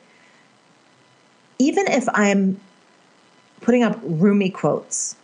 Even 1.58 1.86
if 1.88 2.06
I'm 2.12 2.60
putting 3.62 3.82
up 3.82 3.98
Rumi 4.02 4.50
quotes 4.50 5.16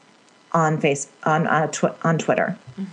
on 0.53 0.81
face 0.81 1.07
on 1.25 1.47
uh, 1.47 1.67
tw- 1.67 2.03
on 2.03 2.17
Twitter, 2.17 2.57
mm-hmm. 2.73 2.85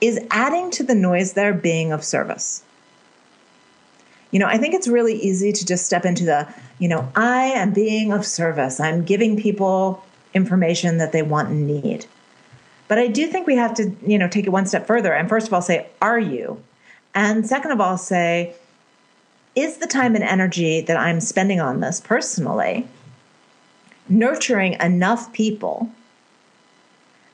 is 0.00 0.18
adding 0.30 0.70
to 0.70 0.82
the 0.82 0.94
noise 0.94 1.34
there 1.34 1.52
being 1.52 1.92
of 1.92 2.02
service 2.02 2.64
you 4.34 4.40
know, 4.40 4.48
I 4.48 4.58
think 4.58 4.74
it's 4.74 4.88
really 4.88 5.14
easy 5.14 5.52
to 5.52 5.64
just 5.64 5.86
step 5.86 6.04
into 6.04 6.24
the, 6.24 6.52
you 6.80 6.88
know, 6.88 7.08
I 7.14 7.44
am 7.44 7.72
being 7.72 8.12
of 8.12 8.26
service. 8.26 8.80
I'm 8.80 9.04
giving 9.04 9.40
people 9.40 10.04
information 10.34 10.98
that 10.98 11.12
they 11.12 11.22
want 11.22 11.50
and 11.50 11.68
need. 11.68 12.06
But 12.94 13.00
I 13.00 13.08
do 13.08 13.26
think 13.26 13.48
we 13.48 13.56
have 13.56 13.74
to, 13.74 13.90
you 14.06 14.20
know, 14.20 14.28
take 14.28 14.46
it 14.46 14.50
one 14.50 14.66
step 14.66 14.86
further 14.86 15.12
and 15.12 15.28
first 15.28 15.48
of 15.48 15.52
all 15.52 15.60
say, 15.60 15.88
are 16.00 16.16
you? 16.16 16.62
And 17.12 17.44
second 17.44 17.72
of 17.72 17.80
all, 17.80 17.98
say, 17.98 18.54
is 19.56 19.78
the 19.78 19.88
time 19.88 20.14
and 20.14 20.22
energy 20.22 20.80
that 20.82 20.96
I'm 20.96 21.18
spending 21.18 21.60
on 21.60 21.80
this 21.80 22.00
personally 22.00 22.86
nurturing 24.08 24.74
enough 24.74 25.32
people 25.32 25.90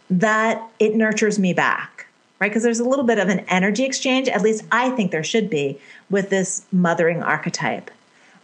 that 0.08 0.66
it 0.78 0.94
nurtures 0.94 1.38
me 1.38 1.52
back? 1.52 2.06
right? 2.38 2.48
Because 2.48 2.62
there's 2.62 2.80
a 2.80 2.88
little 2.88 3.04
bit 3.04 3.18
of 3.18 3.28
an 3.28 3.40
energy 3.40 3.84
exchange, 3.84 4.28
at 4.28 4.40
least 4.40 4.64
I 4.72 4.88
think 4.88 5.10
there 5.10 5.22
should 5.22 5.50
be, 5.50 5.78
with 6.08 6.30
this 6.30 6.64
mothering 6.72 7.22
archetype, 7.22 7.90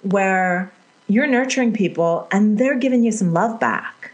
where 0.03 0.71
you're 1.09 1.27
nurturing 1.27 1.73
people 1.73 2.29
and 2.31 2.59
they're 2.59 2.79
giving 2.79 3.05
you 3.05 3.13
some 3.13 3.33
love 3.33 3.59
back. 3.59 4.13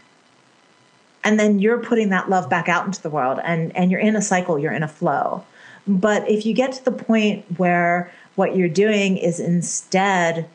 And 1.23 1.39
then 1.39 1.59
you're 1.59 1.79
putting 1.79 2.09
that 2.09 2.29
love 2.29 2.49
back 2.49 2.67
out 2.67 2.85
into 2.85 3.01
the 3.01 3.09
world 3.09 3.39
and, 3.43 3.75
and 3.75 3.91
you're 3.91 3.99
in 3.99 4.15
a 4.15 4.21
cycle, 4.21 4.59
you're 4.59 4.73
in 4.73 4.83
a 4.83 4.87
flow. 4.87 5.45
But 5.87 6.27
if 6.29 6.45
you 6.45 6.53
get 6.53 6.73
to 6.73 6.85
the 6.85 6.91
point 6.91 7.45
where 7.57 8.11
what 8.35 8.55
you're 8.55 8.69
doing 8.69 9.17
is 9.17 9.39
instead 9.39 10.49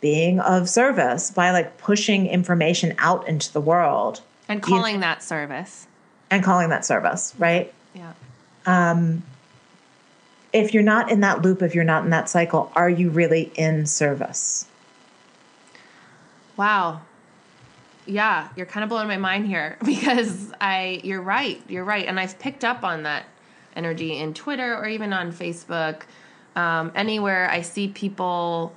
being 0.00 0.40
of 0.40 0.68
service 0.68 1.30
by 1.30 1.50
like 1.50 1.76
pushing 1.78 2.26
information 2.26 2.94
out 2.98 3.26
into 3.28 3.52
the 3.52 3.60
world 3.60 4.22
and 4.48 4.62
calling 4.62 4.96
you, 4.96 5.00
that 5.00 5.22
service 5.22 5.86
and 6.30 6.42
calling 6.42 6.70
that 6.70 6.84
service, 6.84 7.34
right? 7.38 7.72
Yeah. 7.94 8.12
Um, 8.66 9.22
if 10.52 10.74
you're 10.74 10.82
not 10.82 11.10
in 11.10 11.20
that 11.20 11.42
loop, 11.42 11.62
if 11.62 11.74
you're 11.74 11.84
not 11.84 12.04
in 12.04 12.10
that 12.10 12.28
cycle, 12.28 12.72
are 12.74 12.90
you 12.90 13.10
really 13.10 13.52
in 13.54 13.86
service? 13.86 14.66
Wow. 16.56 17.02
Yeah, 18.06 18.48
you're 18.56 18.66
kind 18.66 18.82
of 18.82 18.90
blowing 18.90 19.08
my 19.08 19.16
mind 19.16 19.46
here 19.46 19.76
because 19.84 20.52
I 20.60 21.00
you're 21.04 21.22
right. 21.22 21.60
You're 21.68 21.84
right. 21.84 22.06
And 22.06 22.18
I've 22.18 22.38
picked 22.38 22.64
up 22.64 22.84
on 22.84 23.04
that 23.04 23.26
energy 23.76 24.18
in 24.18 24.34
Twitter 24.34 24.76
or 24.76 24.86
even 24.88 25.12
on 25.12 25.32
Facebook. 25.32 26.02
Um, 26.56 26.90
anywhere 26.94 27.48
I 27.48 27.62
see 27.62 27.88
people 27.88 28.74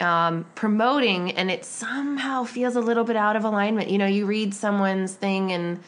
um, 0.00 0.44
promoting 0.56 1.30
and 1.32 1.50
it 1.50 1.64
somehow 1.64 2.42
feels 2.42 2.74
a 2.74 2.80
little 2.80 3.04
bit 3.04 3.16
out 3.16 3.36
of 3.36 3.44
alignment. 3.44 3.90
You 3.90 3.98
know, 3.98 4.06
you 4.06 4.26
read 4.26 4.52
someone's 4.52 5.14
thing 5.14 5.52
and 5.52 5.80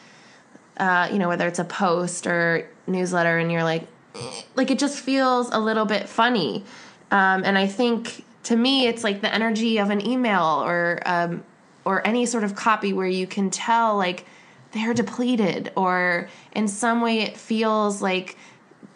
uh, 0.77 1.09
you 1.11 1.19
know, 1.19 1.27
whether 1.27 1.47
it's 1.47 1.59
a 1.59 1.63
post 1.63 2.27
or 2.27 2.69
newsletter, 2.87 3.37
and 3.37 3.51
you're 3.51 3.63
like, 3.63 3.87
like 4.55 4.71
it 4.71 4.79
just 4.79 4.99
feels 4.99 5.49
a 5.51 5.59
little 5.59 5.85
bit 5.85 6.09
funny. 6.09 6.63
Um, 7.11 7.43
and 7.45 7.57
I 7.57 7.67
think 7.67 8.25
to 8.43 8.55
me, 8.55 8.87
it's 8.87 9.03
like 9.03 9.21
the 9.21 9.33
energy 9.33 9.77
of 9.77 9.89
an 9.89 10.05
email 10.05 10.63
or 10.65 10.99
um, 11.05 11.43
or 11.85 12.05
any 12.05 12.25
sort 12.25 12.43
of 12.43 12.55
copy 12.55 12.91
where 12.91 13.07
you 13.07 13.27
can 13.27 13.49
tell 13.49 13.95
like 13.95 14.25
they're 14.71 14.93
depleted, 14.93 15.71
or 15.77 16.27
in 16.51 16.67
some 16.67 17.01
way 17.01 17.21
it 17.21 17.37
feels 17.37 18.01
like 18.01 18.37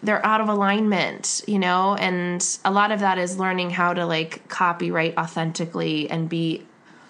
they're 0.03 0.25
out 0.25 0.41
of 0.41 0.49
alignment, 0.49 1.41
you 1.47 1.59
know. 1.59 1.95
And 1.95 2.45
a 2.65 2.71
lot 2.71 2.91
of 2.91 2.99
that 2.99 3.17
is 3.17 3.39
learning 3.39 3.69
how 3.69 3.93
to 3.93 4.05
like 4.05 4.47
copywrite 4.49 5.15
authentically 5.17 6.09
and 6.09 6.27
be 6.27 6.65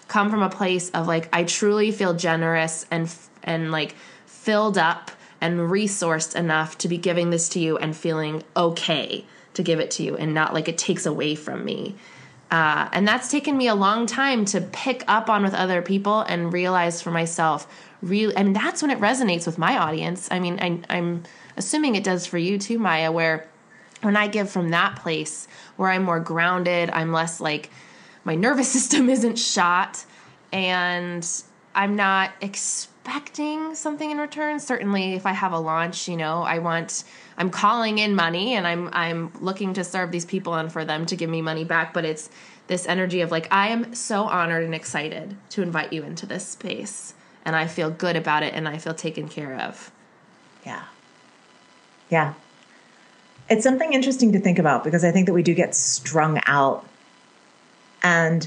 come 0.06 0.30
from 0.30 0.42
a 0.42 0.50
place 0.50 0.90
of 0.90 1.06
like 1.06 1.28
I 1.32 1.44
truly 1.44 1.90
feel 1.90 2.14
generous 2.14 2.86
and 2.90 3.12
and 3.42 3.72
like 3.72 3.94
filled 4.26 4.78
up 4.78 5.10
and 5.40 5.58
resourced 5.58 6.34
enough 6.34 6.76
to 6.78 6.88
be 6.88 6.98
giving 6.98 7.30
this 7.30 7.48
to 7.50 7.60
you 7.60 7.78
and 7.78 7.96
feeling 7.96 8.42
okay 8.56 9.24
to 9.54 9.62
give 9.62 9.80
it 9.80 9.90
to 9.92 10.02
you 10.02 10.16
and 10.16 10.34
not 10.34 10.54
like 10.54 10.68
it 10.68 10.78
takes 10.78 11.06
away 11.06 11.34
from 11.34 11.64
me. 11.64 11.94
Uh, 12.50 12.88
and 12.92 13.06
that's 13.06 13.30
taken 13.30 13.56
me 13.56 13.68
a 13.68 13.74
long 13.74 14.06
time 14.06 14.44
to 14.44 14.60
pick 14.60 15.04
up 15.06 15.30
on 15.30 15.42
with 15.42 15.54
other 15.54 15.82
people 15.82 16.22
and 16.22 16.52
realize 16.52 17.00
for 17.00 17.10
myself 17.12 17.66
really 18.02 18.34
and 18.34 18.56
that's 18.56 18.82
when 18.82 18.90
it 18.90 18.98
resonates 18.98 19.46
with 19.46 19.58
my 19.58 19.76
audience. 19.76 20.28
I 20.30 20.40
mean 20.40 20.58
I, 20.60 20.80
i'm 20.94 21.22
assuming 21.56 21.94
it 21.94 22.04
does 22.04 22.26
for 22.26 22.38
you 22.38 22.58
too 22.58 22.78
maya 22.78 23.12
where 23.12 23.46
when 24.02 24.16
i 24.16 24.26
give 24.26 24.50
from 24.50 24.70
that 24.70 24.96
place 24.96 25.46
where 25.76 25.90
i'm 25.90 26.04
more 26.04 26.20
grounded 26.20 26.90
i'm 26.90 27.12
less 27.12 27.40
like 27.40 27.70
my 28.24 28.34
nervous 28.34 28.68
system 28.72 29.08
isn't 29.10 29.38
shot 29.38 30.04
and 30.52 31.26
i'm 31.74 31.96
not 31.96 32.32
expecting 33.04 33.74
something 33.74 34.10
in 34.10 34.18
return. 34.18 34.60
Certainly, 34.60 35.14
if 35.14 35.26
I 35.26 35.32
have 35.32 35.52
a 35.52 35.58
launch, 35.58 36.08
you 36.08 36.16
know, 36.16 36.42
I 36.42 36.58
want 36.58 37.04
I'm 37.36 37.50
calling 37.50 37.98
in 37.98 38.14
money 38.14 38.54
and 38.54 38.66
I'm 38.66 38.90
I'm 38.92 39.32
looking 39.40 39.74
to 39.74 39.84
serve 39.84 40.10
these 40.10 40.24
people 40.24 40.54
and 40.54 40.70
for 40.70 40.84
them 40.84 41.06
to 41.06 41.16
give 41.16 41.30
me 41.30 41.42
money 41.42 41.64
back. 41.64 41.94
But 41.94 42.04
it's 42.04 42.30
this 42.66 42.86
energy 42.86 43.20
of 43.20 43.30
like 43.30 43.48
I 43.50 43.68
am 43.68 43.94
so 43.94 44.24
honored 44.24 44.64
and 44.64 44.74
excited 44.74 45.36
to 45.50 45.62
invite 45.62 45.92
you 45.92 46.02
into 46.02 46.26
this 46.26 46.46
space, 46.46 47.14
and 47.44 47.56
I 47.56 47.66
feel 47.66 47.90
good 47.90 48.16
about 48.16 48.42
it, 48.42 48.54
and 48.54 48.68
I 48.68 48.78
feel 48.78 48.94
taken 48.94 49.28
care 49.28 49.56
of. 49.56 49.90
Yeah, 50.64 50.84
yeah. 52.10 52.34
It's 53.48 53.64
something 53.64 53.92
interesting 53.92 54.32
to 54.32 54.38
think 54.38 54.58
about 54.58 54.84
because 54.84 55.04
I 55.04 55.10
think 55.10 55.26
that 55.26 55.32
we 55.32 55.42
do 55.42 55.54
get 55.54 55.74
strung 55.74 56.40
out 56.46 56.86
and 58.02 58.46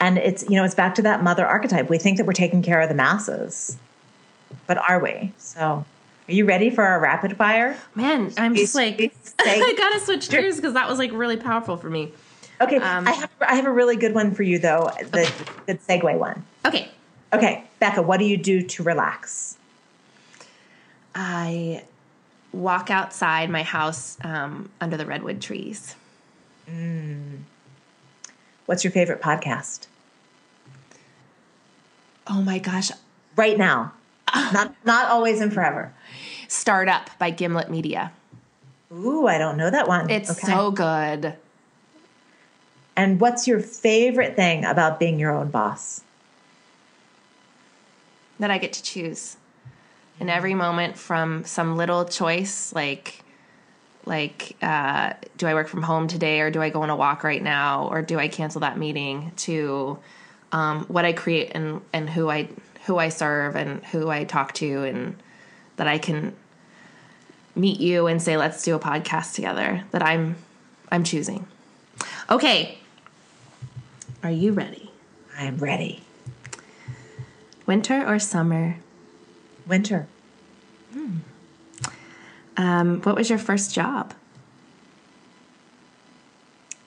and 0.00 0.18
it's 0.18 0.42
you 0.48 0.56
know 0.56 0.64
it's 0.64 0.74
back 0.74 0.94
to 0.94 1.02
that 1.02 1.22
mother 1.22 1.46
archetype 1.46 1.90
we 1.90 1.98
think 1.98 2.16
that 2.16 2.26
we're 2.26 2.32
taking 2.32 2.62
care 2.62 2.80
of 2.80 2.88
the 2.88 2.94
masses 2.94 3.76
but 4.66 4.78
are 4.88 5.00
we? 5.00 5.32
So, 5.38 5.84
are 6.28 6.32
you 6.32 6.44
ready 6.44 6.70
for 6.70 6.84
our 6.84 7.00
rapid 7.00 7.36
fire? 7.36 7.76
Man, 7.94 8.32
I'm 8.36 8.54
just 8.54 8.74
like 8.74 9.00
I 9.38 9.74
gotta 9.76 10.00
switch 10.00 10.28
gears 10.28 10.56
because 10.56 10.74
that 10.74 10.88
was 10.88 10.98
like 10.98 11.12
really 11.12 11.36
powerful 11.36 11.76
for 11.76 11.88
me. 11.88 12.12
Okay, 12.60 12.76
um, 12.76 13.06
I 13.06 13.12
have 13.12 13.30
I 13.40 13.54
have 13.54 13.66
a 13.66 13.70
really 13.70 13.96
good 13.96 14.14
one 14.14 14.34
for 14.34 14.42
you 14.42 14.58
though. 14.58 14.90
The 14.98 15.22
okay. 15.22 15.44
good 15.66 15.80
segue 15.80 16.18
one. 16.18 16.44
Okay. 16.66 16.88
Okay, 17.32 17.64
Becca, 17.78 18.02
what 18.02 18.18
do 18.18 18.24
you 18.24 18.36
do 18.36 18.62
to 18.62 18.82
relax? 18.82 19.56
I 21.14 21.84
walk 22.52 22.90
outside 22.90 23.50
my 23.50 23.62
house 23.62 24.16
um, 24.22 24.70
under 24.80 24.96
the 24.96 25.04
redwood 25.04 25.42
trees. 25.42 25.94
Mm. 26.70 27.40
What's 28.66 28.84
your 28.84 28.92
favorite 28.92 29.20
podcast? 29.20 29.86
Oh 32.26 32.42
my 32.42 32.58
gosh. 32.58 32.90
Right 33.36 33.56
now 33.56 33.92
not 34.52 34.74
not 34.84 35.10
always 35.10 35.40
and 35.40 35.52
forever. 35.52 35.92
Startup 36.48 37.10
by 37.18 37.30
Gimlet 37.30 37.70
Media. 37.70 38.12
Ooh, 38.92 39.26
I 39.26 39.38
don't 39.38 39.56
know 39.56 39.70
that 39.70 39.86
one. 39.86 40.08
It's 40.08 40.30
okay. 40.30 40.46
so 40.46 40.70
good. 40.70 41.34
And 42.96 43.20
what's 43.20 43.46
your 43.46 43.60
favorite 43.60 44.34
thing 44.34 44.64
about 44.64 44.98
being 44.98 45.18
your 45.18 45.36
own 45.36 45.50
boss? 45.50 46.02
that 48.38 48.50
I 48.50 48.58
get 48.58 48.72
to 48.74 48.82
choose 48.82 49.36
in 50.20 50.28
every 50.28 50.54
moment 50.54 50.96
from 50.96 51.44
some 51.44 51.76
little 51.76 52.04
choice 52.04 52.72
like 52.74 53.22
like 54.04 54.56
uh, 54.62 55.12
do 55.36 55.46
i 55.46 55.54
work 55.54 55.68
from 55.68 55.82
home 55.82 56.08
today 56.08 56.40
or 56.40 56.50
do 56.50 56.62
i 56.62 56.70
go 56.70 56.82
on 56.82 56.90
a 56.90 56.96
walk 56.96 57.22
right 57.22 57.42
now 57.42 57.88
or 57.88 58.02
do 58.02 58.18
i 58.18 58.26
cancel 58.26 58.60
that 58.60 58.78
meeting 58.78 59.32
to 59.36 59.98
um, 60.50 60.84
what 60.86 61.04
i 61.04 61.12
create 61.12 61.52
and 61.54 61.80
and 61.92 62.08
who 62.10 62.30
i 62.30 62.48
who 62.88 62.98
i 62.98 63.08
serve 63.08 63.54
and 63.54 63.84
who 63.86 64.10
i 64.10 64.24
talk 64.24 64.52
to 64.52 64.82
and 64.82 65.14
that 65.76 65.86
i 65.86 65.96
can 65.96 66.34
meet 67.54 67.78
you 67.78 68.08
and 68.08 68.20
say 68.20 68.36
let's 68.36 68.64
do 68.64 68.74
a 68.74 68.78
podcast 68.80 69.34
together 69.34 69.84
that 69.92 70.02
i'm 70.02 70.34
i'm 70.90 71.04
choosing. 71.04 71.46
Okay. 72.30 72.78
Are 74.22 74.30
you 74.30 74.52
ready? 74.52 74.90
I'm 75.36 75.56
ready. 75.58 76.02
winter 77.66 78.04
or 78.06 78.18
summer? 78.18 78.76
Winter. 79.66 80.08
um, 82.56 83.02
what 83.02 83.14
was 83.14 83.30
your 83.30 83.38
first 83.38 83.74
job? 83.74 84.14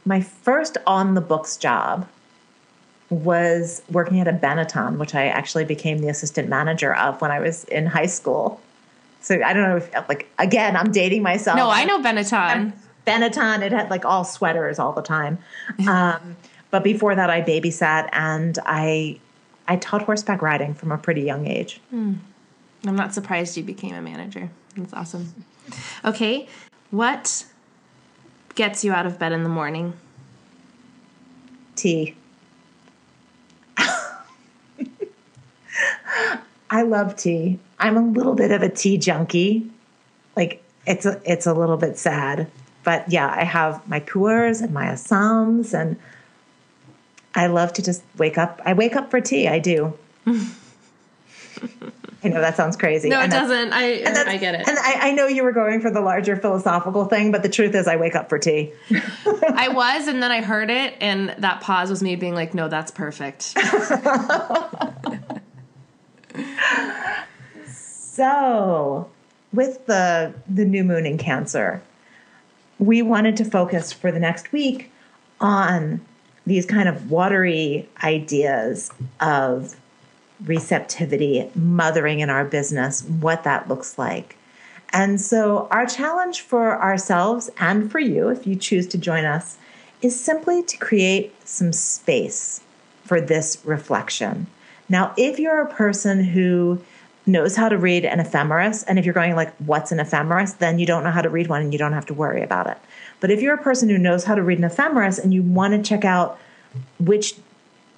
My 0.04 0.22
first 0.22 0.78
on 0.88 1.14
the 1.14 1.22
books 1.22 1.58
job 1.58 2.08
was 3.12 3.84
working 3.92 4.20
at 4.22 4.28
a 4.28 4.32
Benetton, 4.34 4.98
which 4.98 5.14
I 5.14 5.28
actually 5.28 5.66
became 5.66 6.00
the 6.00 6.08
assistant 6.08 6.48
manager 6.48 6.96
of 6.96 7.20
when 7.22 7.30
I 7.30 7.40
was 7.40 7.66
in 7.66 7.86
high 7.86 8.06
school. 8.08 8.60
So 9.20 9.36
I 9.44 9.54
don't 9.54 9.70
know 9.70 9.78
if, 9.78 9.94
like, 10.10 10.32
again, 10.40 10.76
I'm 10.76 10.92
dating 10.92 11.22
myself. 11.22 11.58
no 11.58 11.70
i 11.70 11.84
know 11.84 12.02
benetton 12.02 12.74
Benetton, 13.06 13.62
it 13.62 13.72
had 13.72 13.90
like 13.90 14.06
all 14.06 14.24
sweaters 14.24 14.80
all 14.80 14.94
the 14.94 15.02
time. 15.02 15.40
Um, 15.88 16.38
but 16.70 16.84
before 16.84 17.16
that, 17.16 17.30
I 17.30 17.42
babysat 17.42 18.10
and 18.14 18.58
I 18.66 19.20
I 19.68 19.78
taught 19.78 20.04
horseback 20.04 20.42
riding 20.42 20.74
from 20.74 20.92
a 20.92 20.98
pretty 20.98 21.22
young 21.22 21.48
age. 21.48 21.82
I'm 21.92 22.22
not 22.84 23.14
surprised 23.14 23.58
you 23.58 23.64
became 23.64 23.96
a 23.96 24.02
manager. 24.02 24.50
That's 24.76 24.94
awesome. 24.94 25.46
Okay, 26.06 26.48
what 26.92 27.46
gets 28.56 28.84
you 28.84 28.94
out 28.94 29.06
of 29.06 29.18
bed 29.18 29.32
in 29.32 29.44
the 29.44 29.50
morning? 29.50 29.94
Tea. 31.76 32.16
I 36.70 36.84
love 36.84 37.16
tea. 37.16 37.60
I'm 37.80 37.98
a 37.98 38.02
little 38.02 38.34
bit 38.36 38.52
of 38.52 38.62
a 38.62 38.70
tea 38.70 38.98
junkie. 38.98 39.70
Like 40.36 40.64
it's 40.86 41.06
a, 41.06 41.22
it's 41.26 41.46
a 41.46 41.54
little 41.54 41.78
bit 41.78 41.98
sad, 41.98 42.48
but 42.84 43.10
yeah, 43.12 43.28
I 43.30 43.44
have 43.44 43.88
my 43.88 44.00
Coors 44.00 44.62
and 44.62 44.74
my 44.74 44.86
Assams, 44.86 45.74
and 45.80 45.98
I 47.36 47.48
love 47.48 47.74
to 47.74 47.82
just 47.84 48.04
wake 48.18 48.38
up. 48.38 48.62
I 48.66 48.74
wake 48.74 48.96
up 48.96 49.12
for 49.12 49.20
tea. 49.22 49.48
I 49.48 49.60
do. 49.60 49.94
I 52.24 52.28
know 52.30 52.40
that 52.40 52.56
sounds 52.56 52.78
crazy. 52.78 53.10
No, 53.10 53.20
it 53.20 53.24
And 53.26 53.32
that's- 53.32 53.50
doesn't. 53.50 53.74
I 53.74 54.32
I 54.32 54.38
get 54.38 54.54
it. 54.56 54.68
And 54.68 54.78
I, 54.80 55.10
I 55.10 55.12
know 55.12 55.26
you 55.28 55.44
were 55.44 55.52
going 55.52 55.82
for 55.82 55.90
the 55.92 56.02
larger 56.02 56.36
philosophical 56.36 57.06
thing, 57.06 57.32
but 57.32 57.42
the 57.44 57.50
truth 57.50 57.74
is, 57.76 57.88
I 57.88 57.96
wake 57.98 58.16
up 58.16 58.30
for 58.30 58.38
tea. 58.40 58.74
I 59.56 59.70
was, 59.70 60.08
and 60.08 60.22
then 60.22 60.32
I 60.32 60.42
heard 60.42 60.70
it, 60.70 60.94
and 61.02 61.30
that 61.40 61.62
pause 61.62 61.90
was 61.90 62.02
me 62.04 62.16
being 62.16 62.36
like, 62.36 62.54
"No, 62.54 62.68
that's 62.68 62.92
perfect." 62.92 63.56
So, 67.66 69.10
with 69.54 69.86
the 69.86 70.34
the 70.48 70.66
new 70.66 70.84
moon 70.84 71.06
in 71.06 71.18
Cancer, 71.18 71.82
we 72.78 73.02
wanted 73.02 73.38
to 73.38 73.46
focus 73.46 73.92
for 73.94 74.12
the 74.12 74.20
next 74.20 74.52
week 74.52 74.92
on 75.40 76.02
these 76.46 76.66
kind 76.66 76.90
of 76.90 77.10
watery 77.10 77.88
ideas 78.04 78.92
of 79.20 79.76
receptivity, 80.44 81.50
mothering 81.56 82.20
in 82.20 82.30
our 82.30 82.44
business, 82.44 83.04
what 83.04 83.44
that 83.44 83.70
looks 83.70 83.98
like. 83.98 84.36
And 84.94 85.22
so, 85.22 85.68
our 85.72 85.86
challenge 85.86 86.42
for 86.42 86.82
ourselves 86.82 87.50
and 87.58 87.90
for 87.90 88.00
you, 88.00 88.30
if 88.30 88.46
you 88.46 88.56
choose 88.56 88.88
to 88.88 88.98
join 88.98 89.24
us, 89.24 89.58
is 90.02 90.20
simply 90.20 90.64
to 90.64 90.78
create 90.78 91.34
some 91.48 91.72
space 91.72 92.62
for 93.06 93.22
this 93.22 93.60
reflection. 93.64 94.48
Now, 94.92 95.14
if 95.16 95.40
you're 95.40 95.62
a 95.62 95.74
person 95.74 96.22
who 96.22 96.82
knows 97.26 97.56
how 97.56 97.70
to 97.70 97.78
read 97.78 98.04
an 98.04 98.20
ephemeris, 98.20 98.84
and 98.84 99.00
if 99.00 99.06
you're 99.06 99.14
going 99.14 99.36
like, 99.36 99.56
what's 99.56 99.94
an 99.94 100.02
ephemeris, 100.02 100.54
then 100.54 100.80
you 100.80 100.86
don't 100.86 101.06
know 101.06 101.12
how 101.12 101.22
to 101.22 101.30
read 101.30 101.48
one 101.48 101.62
and 101.62 101.72
you 101.72 101.80
don't 101.80 101.94
have 101.94 102.06
to 102.08 102.14
worry 102.14 102.44
about 102.44 102.68
it. 102.68 102.78
But 103.22 103.32
if 103.32 103.42
you're 103.42 103.54
a 103.54 103.64
person 103.64 103.88
who 103.88 103.98
knows 103.98 104.26
how 104.26 104.36
to 104.36 104.44
read 104.44 104.58
an 104.58 104.66
ephemeris 104.66 105.18
and 105.18 105.34
you 105.34 105.44
want 105.44 105.74
to 105.74 105.82
check 105.82 106.04
out 106.04 106.38
which 107.00 107.36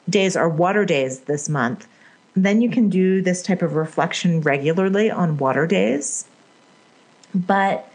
days 0.08 0.36
are 0.36 0.47
water 0.47 0.86
days 0.86 1.21
this 1.21 1.49
month, 1.49 1.88
then 2.36 2.62
you 2.62 2.69
can 2.69 2.89
do 2.89 3.23
this 3.23 3.41
type 3.41 3.63
of 3.63 3.73
reflection 3.73 4.41
regularly 4.41 5.10
on 5.10 5.38
water 5.38 5.65
days. 5.65 6.25
But 7.34 7.89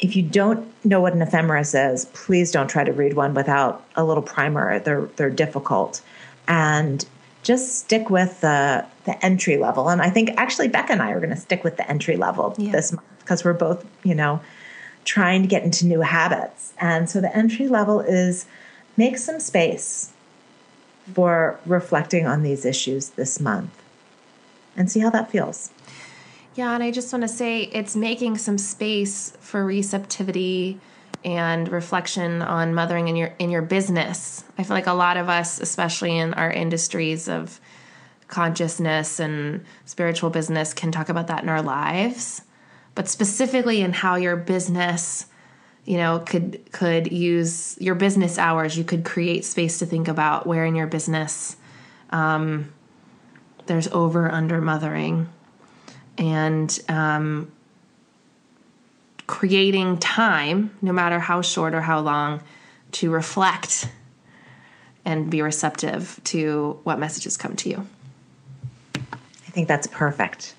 if 0.00 0.16
you 0.16 0.22
don't 0.22 0.72
know 0.86 1.02
what 1.02 1.12
an 1.12 1.20
ephemeris 1.20 1.74
is, 1.74 2.06
please 2.06 2.50
don't 2.50 2.68
try 2.68 2.84
to 2.84 2.92
read 2.92 3.12
one 3.12 3.34
without 3.34 3.84
a 3.94 4.04
little 4.04 4.22
primer. 4.22 4.78
They're 4.78 5.06
they're 5.16 5.28
difficult, 5.28 6.00
and 6.46 7.04
just 7.48 7.78
stick 7.78 8.10
with 8.10 8.42
the 8.42 8.84
the 9.04 9.24
entry 9.24 9.56
level. 9.56 9.88
And 9.88 10.02
I 10.02 10.10
think 10.10 10.30
actually 10.36 10.68
Becca 10.68 10.92
and 10.92 11.00
I 11.02 11.12
are 11.12 11.18
going 11.18 11.30
to 11.30 11.36
stick 11.36 11.64
with 11.64 11.78
the 11.78 11.90
entry 11.90 12.16
level 12.18 12.54
Yeah. 12.58 12.72
this 12.72 12.92
month 12.92 13.08
because 13.20 13.42
we're 13.42 13.54
both 13.54 13.84
you 14.04 14.14
know 14.14 14.40
trying 15.04 15.40
to 15.40 15.48
get 15.48 15.62
into 15.64 15.86
new 15.86 16.02
habits. 16.02 16.74
And 16.78 17.08
so 17.08 17.22
the 17.22 17.34
entry 17.34 17.66
level 17.66 18.00
is 18.00 18.44
make 18.98 19.16
some 19.16 19.40
space 19.40 20.12
for 21.14 21.58
reflecting 21.64 22.26
on 22.26 22.42
these 22.42 22.66
issues 22.66 23.08
this 23.20 23.40
month 23.40 23.70
and 24.76 24.90
see 24.90 25.00
how 25.00 25.08
that 25.08 25.30
feels. 25.30 25.70
Yeah, 26.54 26.74
and 26.74 26.82
I 26.82 26.90
just 26.90 27.10
want 27.12 27.22
to 27.22 27.28
say 27.28 27.62
it's 27.72 27.96
making 27.96 28.36
some 28.36 28.58
space 28.58 29.32
for 29.40 29.64
receptivity 29.64 30.78
and 31.24 31.68
reflection 31.68 32.42
on 32.42 32.74
mothering 32.74 33.08
in 33.08 33.16
your 33.16 33.34
in 33.38 33.50
your 33.50 33.62
business. 33.62 34.44
I 34.56 34.62
feel 34.62 34.76
like 34.76 34.86
a 34.86 34.92
lot 34.92 35.16
of 35.16 35.28
us, 35.28 35.60
especially 35.60 36.16
in 36.16 36.34
our 36.34 36.50
industries 36.50 37.28
of 37.28 37.60
consciousness 38.28 39.18
and 39.18 39.64
spiritual 39.84 40.30
business, 40.30 40.74
can 40.74 40.92
talk 40.92 41.08
about 41.08 41.26
that 41.28 41.42
in 41.42 41.48
our 41.48 41.62
lives, 41.62 42.42
but 42.94 43.08
specifically 43.08 43.80
in 43.80 43.92
how 43.92 44.16
your 44.16 44.36
business 44.36 45.26
you 45.84 45.96
know 45.96 46.18
could 46.20 46.70
could 46.72 47.10
use 47.10 47.76
your 47.80 47.94
business 47.94 48.38
hours. 48.38 48.76
You 48.76 48.84
could 48.84 49.04
create 49.04 49.44
space 49.44 49.78
to 49.78 49.86
think 49.86 50.08
about 50.08 50.46
where 50.46 50.64
in 50.64 50.74
your 50.74 50.86
business 50.86 51.56
um, 52.10 52.72
there's 53.66 53.88
over 53.88 54.30
under 54.30 54.60
mothering. 54.60 55.28
And 56.16 56.76
um, 56.88 57.52
creating 59.28 59.98
time, 59.98 60.76
no 60.82 60.92
matter 60.92 61.20
how 61.20 61.40
short 61.42 61.74
or 61.74 61.82
how 61.82 62.00
long, 62.00 62.42
to 62.90 63.10
reflect 63.10 63.88
and 65.04 65.30
be 65.30 65.42
receptive 65.42 66.18
to 66.24 66.80
what 66.82 66.98
messages 66.98 67.36
come 67.36 67.54
to 67.54 67.68
you. 67.68 67.86
I 68.96 69.50
think 69.50 69.68
that's 69.68 69.86
perfect. 69.86 70.54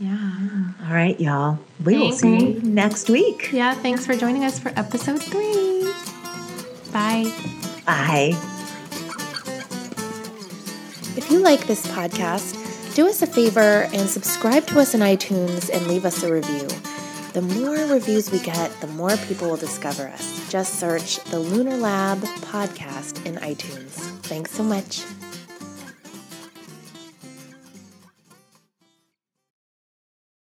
Yeah. 0.00 0.72
All 0.86 0.92
right, 0.92 1.18
y'all. 1.20 1.58
We 1.84 1.96
will 1.98 2.12
see 2.12 2.54
you 2.54 2.60
next 2.62 3.08
week. 3.08 3.52
Yeah. 3.52 3.74
Thanks 3.74 4.04
for 4.04 4.16
joining 4.16 4.44
us 4.44 4.58
for 4.58 4.72
episode 4.74 5.22
three. 5.22 5.84
Bye. 6.92 7.32
Bye. 7.86 8.32
If 11.16 11.30
you 11.30 11.38
like 11.40 11.66
this 11.66 11.86
podcast, 11.86 12.94
do 12.94 13.06
us 13.06 13.22
a 13.22 13.26
favor 13.26 13.88
and 13.92 14.08
subscribe 14.08 14.66
to 14.68 14.80
us 14.80 14.94
in 14.94 15.00
iTunes 15.00 15.70
and 15.72 15.86
leave 15.86 16.04
us 16.04 16.22
a 16.22 16.32
review. 16.32 16.66
The 17.34 17.42
more 17.42 17.74
reviews 17.92 18.30
we 18.30 18.38
get, 18.38 18.70
the 18.80 18.86
more 18.86 19.16
people 19.16 19.50
will 19.50 19.56
discover 19.56 20.06
us. 20.06 20.48
Just 20.50 20.78
search 20.78 21.18
the 21.24 21.40
Lunar 21.40 21.76
Lab 21.76 22.18
podcast 22.18 23.26
in 23.26 23.34
iTunes. 23.34 23.90
Thanks 24.22 24.52
so 24.52 24.62
much. 24.62 25.02